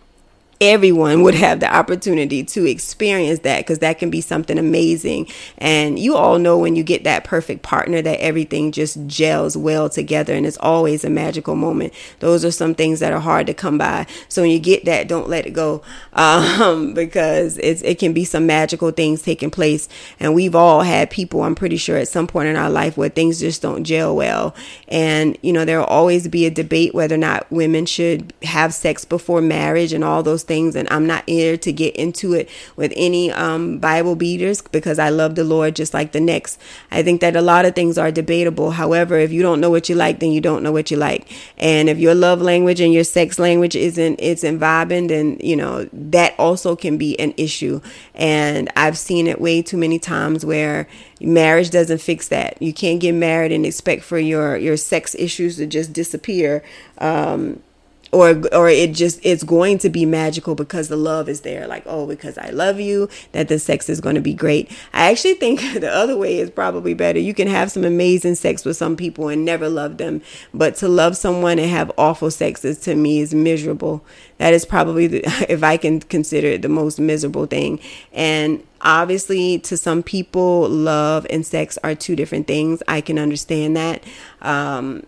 everyone 0.64 1.22
would 1.22 1.34
have 1.34 1.60
the 1.60 1.74
opportunity 1.74 2.42
to 2.42 2.64
experience 2.66 3.40
that 3.40 3.58
because 3.58 3.80
that 3.80 3.98
can 3.98 4.10
be 4.10 4.20
something 4.20 4.58
amazing. 4.58 5.28
And 5.58 5.98
you 5.98 6.16
all 6.16 6.38
know 6.38 6.58
when 6.58 6.74
you 6.74 6.82
get 6.82 7.04
that 7.04 7.24
perfect 7.24 7.62
partner 7.62 8.00
that 8.00 8.20
everything 8.20 8.72
just 8.72 9.06
gels 9.06 9.56
well 9.56 9.88
together 9.88 10.32
and 10.34 10.46
it's 10.46 10.56
always 10.58 11.04
a 11.04 11.10
magical 11.10 11.54
moment. 11.54 11.92
Those 12.20 12.44
are 12.44 12.50
some 12.50 12.74
things 12.74 13.00
that 13.00 13.12
are 13.12 13.20
hard 13.20 13.46
to 13.48 13.54
come 13.54 13.76
by. 13.76 14.06
So 14.28 14.42
when 14.42 14.50
you 14.50 14.58
get 14.58 14.84
that, 14.86 15.06
don't 15.06 15.28
let 15.28 15.46
it 15.46 15.52
go 15.52 15.82
um, 16.14 16.94
because 16.94 17.58
it 17.58 17.98
can 17.98 18.12
be 18.12 18.24
some 18.24 18.46
magical 18.46 18.90
things 18.90 19.22
taking 19.22 19.50
place. 19.50 19.88
And 20.18 20.34
we've 20.34 20.54
all 20.54 20.82
had 20.82 21.10
people, 21.10 21.42
I'm 21.42 21.54
pretty 21.54 21.76
sure, 21.76 21.96
at 21.96 22.08
some 22.08 22.26
point 22.26 22.48
in 22.48 22.56
our 22.56 22.70
life 22.70 22.96
where 22.96 23.08
things 23.08 23.40
just 23.40 23.62
don't 23.62 23.84
gel 23.84 24.16
well. 24.16 24.54
And, 24.88 25.36
you 25.42 25.52
know, 25.52 25.64
there 25.64 25.78
will 25.78 25.86
always 25.86 26.26
be 26.28 26.46
a 26.46 26.50
debate 26.50 26.94
whether 26.94 27.14
or 27.14 27.18
not 27.18 27.50
women 27.50 27.86
should 27.86 28.32
have 28.42 28.72
sex 28.72 29.04
before 29.04 29.40
marriage 29.40 29.92
and 29.92 30.02
all 30.02 30.22
those 30.22 30.42
things. 30.42 30.53
And 30.54 30.88
I'm 30.90 31.06
not 31.06 31.28
here 31.28 31.56
to 31.56 31.72
get 31.72 31.96
into 31.96 32.32
it 32.32 32.48
with 32.76 32.92
any 32.96 33.32
um, 33.32 33.78
Bible 33.78 34.16
beaters 34.16 34.62
because 34.62 34.98
I 34.98 35.08
love 35.08 35.34
the 35.34 35.44
Lord 35.44 35.76
just 35.76 35.94
like 35.94 36.12
the 36.12 36.20
next. 36.20 36.60
I 36.90 37.02
think 37.02 37.20
that 37.20 37.36
a 37.36 37.40
lot 37.40 37.64
of 37.64 37.74
things 37.74 37.98
are 37.98 38.10
debatable. 38.10 38.72
However, 38.72 39.18
if 39.18 39.32
you 39.32 39.42
don't 39.42 39.60
know 39.60 39.70
what 39.70 39.88
you 39.88 39.94
like, 39.94 40.20
then 40.20 40.32
you 40.32 40.40
don't 40.40 40.62
know 40.62 40.72
what 40.72 40.90
you 40.90 40.96
like. 40.96 41.30
And 41.58 41.88
if 41.88 41.98
your 41.98 42.14
love 42.14 42.40
language 42.40 42.80
and 42.80 42.92
your 42.92 43.04
sex 43.04 43.38
language 43.38 43.76
isn't 43.76 44.20
isn't 44.20 44.58
vibing, 44.58 45.08
then 45.08 45.38
you 45.42 45.56
know 45.56 45.88
that 45.92 46.34
also 46.38 46.76
can 46.76 46.96
be 46.96 47.18
an 47.18 47.34
issue. 47.36 47.80
And 48.14 48.70
I've 48.76 48.98
seen 48.98 49.26
it 49.26 49.40
way 49.40 49.62
too 49.62 49.76
many 49.76 49.98
times 49.98 50.44
where 50.44 50.86
marriage 51.20 51.70
doesn't 51.70 51.98
fix 51.98 52.28
that. 52.28 52.60
You 52.60 52.72
can't 52.72 53.00
get 53.00 53.12
married 53.12 53.52
and 53.52 53.66
expect 53.66 54.04
for 54.04 54.18
your 54.18 54.56
your 54.56 54.76
sex 54.76 55.14
issues 55.18 55.56
to 55.56 55.66
just 55.66 55.92
disappear. 55.92 56.62
Um, 56.98 57.62
or 58.14 58.42
or 58.54 58.68
it 58.68 58.92
just 58.92 59.18
it's 59.22 59.42
going 59.42 59.78
to 59.78 59.90
be 59.90 60.06
magical 60.06 60.54
because 60.54 60.88
the 60.88 60.96
love 60.96 61.28
is 61.28 61.40
there. 61.40 61.66
Like 61.66 61.82
oh 61.86 62.06
because 62.06 62.38
i 62.38 62.50
love 62.50 62.78
you 62.78 63.08
that 63.32 63.48
the 63.48 63.58
sex 63.58 63.88
is 63.88 64.00
going 64.00 64.14
to 64.14 64.20
be 64.20 64.32
great. 64.34 64.70
I 64.92 65.10
actually 65.10 65.34
think 65.34 65.60
the 65.80 65.92
other 65.92 66.16
way 66.16 66.38
is 66.38 66.50
probably 66.50 66.94
better. 66.94 67.18
You 67.18 67.34
can 67.34 67.48
have 67.48 67.70
some 67.70 67.84
amazing 67.84 68.36
sex 68.36 68.64
with 68.64 68.76
some 68.76 68.96
people 68.96 69.28
and 69.28 69.44
never 69.44 69.68
love 69.68 69.98
them 69.98 70.22
but 70.52 70.76
to 70.76 70.88
love 70.88 71.16
someone 71.16 71.58
and 71.58 71.70
have 71.70 71.90
awful 71.98 72.30
sex 72.30 72.64
is 72.64 72.78
to 72.80 72.94
me 72.94 73.20
is 73.20 73.34
miserable. 73.34 74.04
That 74.38 74.54
is 74.54 74.64
probably 74.64 75.06
the, 75.08 75.46
if 75.48 75.62
i 75.62 75.76
can 75.76 76.00
consider 76.00 76.48
it 76.48 76.62
the 76.62 76.68
most 76.68 77.00
miserable 77.00 77.46
thing. 77.46 77.80
And 78.12 78.64
obviously 78.80 79.58
to 79.60 79.76
some 79.76 80.02
people 80.02 80.68
love 80.68 81.26
and 81.30 81.44
sex 81.44 81.78
are 81.82 81.94
two 81.96 82.14
different 82.14 82.46
things. 82.46 82.82
I 82.86 83.00
can 83.00 83.18
understand 83.18 83.76
that. 83.76 84.04
Um 84.40 85.04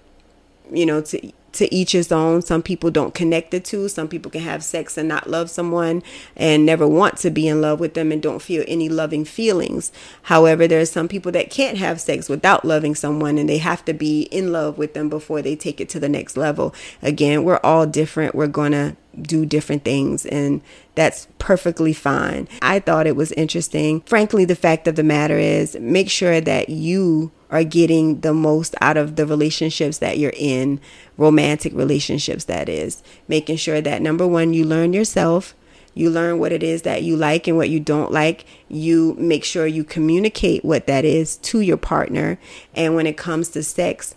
you 0.73 0.85
know 0.85 1.01
to 1.01 1.33
to 1.57 1.75
each 1.75 1.93
his 1.93 2.11
own. 2.11 2.43
Some 2.43 2.63
people 2.63 2.91
don't 2.91 3.15
connect 3.15 3.51
the 3.51 3.61
two. 3.61 3.89
Some 3.89 4.09
people 4.09 4.31
can 4.31 4.43
have 4.43 4.65
sex 4.65 4.97
and 4.97 5.09
not 5.09 5.29
love 5.29 5.51
someone 5.51 6.03
and 6.37 6.65
never 6.65 6.87
want 6.87 7.19
to 7.19 7.31
be 7.31 7.49
in 7.49 7.61
love 7.61 7.81
with 7.81 7.95
them 7.95 8.13
and 8.13 8.23
don't 8.23 8.41
feel 8.41 8.65
any 8.67 8.89
loving 8.89 9.25
feelings. 9.25 9.93
However, 10.23 10.67
there 10.67 10.81
are 10.81 10.87
some 10.87 11.09
people 11.09 11.33
that 11.33 11.51
can't 11.51 11.79
have 11.79 12.01
sex 12.01 12.29
without 12.29 12.65
loving 12.65 12.95
someone 12.95 13.39
and 13.39 13.49
they 13.49 13.59
have 13.59 13.85
to 13.87 13.93
be 13.93 14.23
in 14.23 14.53
love 14.53 14.79
with 14.79 14.95
them 14.95 15.09
before 15.09 15.43
they 15.43 15.57
take 15.57 15.81
it 15.81 15.89
to 15.91 16.01
the 16.01 16.09
next 16.09 16.37
level. 16.37 16.75
Again, 17.03 17.45
we're 17.45 17.61
all 17.63 17.87
different. 17.87 18.35
We're 18.35 18.47
going 18.47 18.73
to 18.73 18.97
do 19.21 19.47
different 19.47 19.85
things 19.85 20.27
and 20.27 20.61
that's 20.95 21.29
perfectly 21.39 21.93
fine. 21.93 22.49
I 22.63 22.81
thought 22.81 23.07
it 23.07 23.17
was 23.17 23.33
interesting. 23.33 24.01
Frankly, 24.03 24.45
the 24.45 24.57
fact 24.57 24.89
of 24.89 24.97
the 24.97 25.03
matter 25.03 25.39
is 25.39 25.77
make 25.81 26.11
sure 26.11 26.41
that 26.41 26.69
you 26.69 27.33
are 27.51 27.65
getting 27.65 28.21
the 28.21 28.35
most 28.35 28.75
out 28.81 28.97
of 28.97 29.17
the 29.17 29.27
relationships 29.27 29.99
that 29.99 30.19
you're 30.19 30.33
in, 30.37 30.81
romantic 31.17 31.73
relationships, 31.75 32.45
that 32.45 32.69
is. 32.69 33.03
Making 33.29 33.57
sure 33.57 33.81
that 33.81 34.03
number 34.03 34.27
one, 34.27 34.53
you 34.53 34.65
learn 34.65 34.93
yourself, 34.93 35.55
you 35.95 36.11
learn 36.11 36.39
what 36.39 36.53
it 36.53 36.63
is 36.63 36.83
that 36.83 37.03
you 37.03 37.17
like 37.17 37.47
and 37.47 37.57
what 37.57 37.71
you 37.71 37.81
don't 37.81 38.13
like. 38.13 38.45
You 38.69 39.15
make 39.19 39.45
sure 39.45 39.67
you 39.67 39.83
communicate 39.83 40.65
what 40.65 40.87
that 40.87 41.05
is 41.05 41.39
to 41.39 41.61
your 41.61 41.79
partner. 41.79 42.39
And 42.75 42.95
when 42.95 43.07
it 43.07 43.17
comes 43.17 43.49
to 43.51 43.63
sex, 43.63 44.15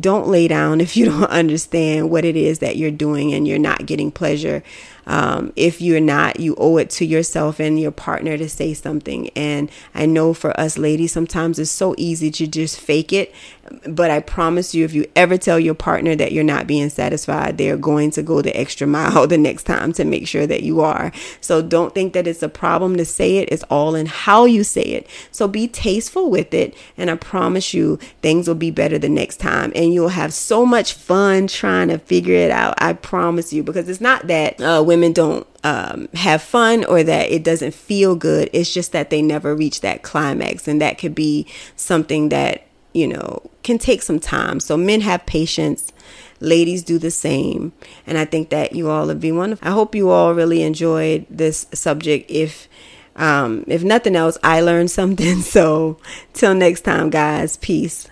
don't 0.00 0.28
lay 0.28 0.48
down 0.48 0.80
if 0.80 0.96
you 0.96 1.04
don't 1.10 1.24
understand 1.24 2.10
what 2.10 2.24
it 2.24 2.36
is 2.36 2.58
that 2.60 2.76
you're 2.76 2.90
doing 2.90 3.32
and 3.32 3.46
you're 3.46 3.58
not 3.58 3.86
getting 3.86 4.10
pleasure. 4.10 4.62
Um, 5.06 5.52
if 5.56 5.80
you're 5.80 6.00
not, 6.00 6.40
you 6.40 6.54
owe 6.56 6.76
it 6.78 6.90
to 6.90 7.04
yourself 7.04 7.60
and 7.60 7.78
your 7.78 7.90
partner 7.90 8.38
to 8.38 8.48
say 8.48 8.74
something. 8.74 9.28
And 9.30 9.70
I 9.94 10.06
know 10.06 10.34
for 10.34 10.58
us 10.58 10.78
ladies, 10.78 11.12
sometimes 11.12 11.58
it's 11.58 11.70
so 11.70 11.94
easy 11.98 12.30
to 12.32 12.46
just 12.46 12.80
fake 12.80 13.12
it. 13.12 13.34
But 13.86 14.10
I 14.10 14.20
promise 14.20 14.74
you, 14.74 14.84
if 14.84 14.92
you 14.92 15.06
ever 15.16 15.38
tell 15.38 15.58
your 15.58 15.74
partner 15.74 16.14
that 16.16 16.32
you're 16.32 16.44
not 16.44 16.66
being 16.66 16.90
satisfied, 16.90 17.56
they're 17.56 17.78
going 17.78 18.10
to 18.12 18.22
go 18.22 18.42
the 18.42 18.54
extra 18.56 18.86
mile 18.86 19.26
the 19.26 19.38
next 19.38 19.64
time 19.64 19.92
to 19.94 20.04
make 20.04 20.28
sure 20.28 20.46
that 20.46 20.62
you 20.62 20.80
are. 20.80 21.12
So 21.40 21.62
don't 21.62 21.94
think 21.94 22.12
that 22.12 22.26
it's 22.26 22.42
a 22.42 22.48
problem 22.48 22.96
to 22.96 23.04
say 23.04 23.38
it. 23.38 23.48
It's 23.50 23.62
all 23.64 23.94
in 23.94 24.06
how 24.06 24.44
you 24.44 24.64
say 24.64 24.82
it. 24.82 25.06
So 25.30 25.48
be 25.48 25.66
tasteful 25.66 26.30
with 26.30 26.52
it. 26.52 26.74
And 26.96 27.10
I 27.10 27.16
promise 27.16 27.72
you, 27.72 27.98
things 28.22 28.48
will 28.48 28.54
be 28.54 28.70
better 28.70 28.98
the 28.98 29.08
next 29.08 29.38
time. 29.38 29.72
And 29.84 29.92
you'll 29.92 30.08
have 30.08 30.32
so 30.32 30.64
much 30.64 30.94
fun 30.94 31.46
trying 31.46 31.88
to 31.88 31.98
figure 31.98 32.34
it 32.34 32.50
out. 32.50 32.74
I 32.78 32.94
promise 32.94 33.52
you, 33.52 33.62
because 33.62 33.86
it's 33.86 34.00
not 34.00 34.28
that 34.28 34.58
uh, 34.62 34.82
women 34.82 35.12
don't 35.12 35.46
um, 35.62 36.08
have 36.14 36.40
fun 36.40 36.86
or 36.86 37.02
that 37.02 37.30
it 37.30 37.44
doesn't 37.44 37.74
feel 37.74 38.16
good. 38.16 38.48
It's 38.54 38.72
just 38.72 38.92
that 38.92 39.10
they 39.10 39.20
never 39.20 39.54
reach 39.54 39.82
that 39.82 40.02
climax. 40.02 40.66
And 40.66 40.80
that 40.80 40.96
could 40.96 41.14
be 41.14 41.46
something 41.76 42.30
that, 42.30 42.66
you 42.94 43.06
know, 43.06 43.42
can 43.62 43.76
take 43.76 44.00
some 44.00 44.18
time. 44.18 44.58
So 44.58 44.78
men 44.78 45.02
have 45.02 45.26
patience. 45.26 45.92
Ladies 46.40 46.82
do 46.82 46.96
the 46.96 47.10
same. 47.10 47.74
And 48.06 48.16
I 48.16 48.24
think 48.24 48.48
that 48.48 48.74
you 48.74 48.88
all 48.88 49.06
would 49.06 49.20
be 49.20 49.32
wonderful. 49.32 49.68
I 49.68 49.72
hope 49.72 49.94
you 49.94 50.08
all 50.08 50.32
really 50.32 50.62
enjoyed 50.62 51.26
this 51.28 51.66
subject. 51.74 52.30
If 52.30 52.68
um, 53.16 53.64
if 53.66 53.84
nothing 53.84 54.16
else, 54.16 54.38
I 54.42 54.62
learned 54.62 54.90
something. 54.90 55.42
So 55.42 55.98
till 56.32 56.54
next 56.54 56.80
time, 56.80 57.10
guys, 57.10 57.58
peace. 57.58 58.08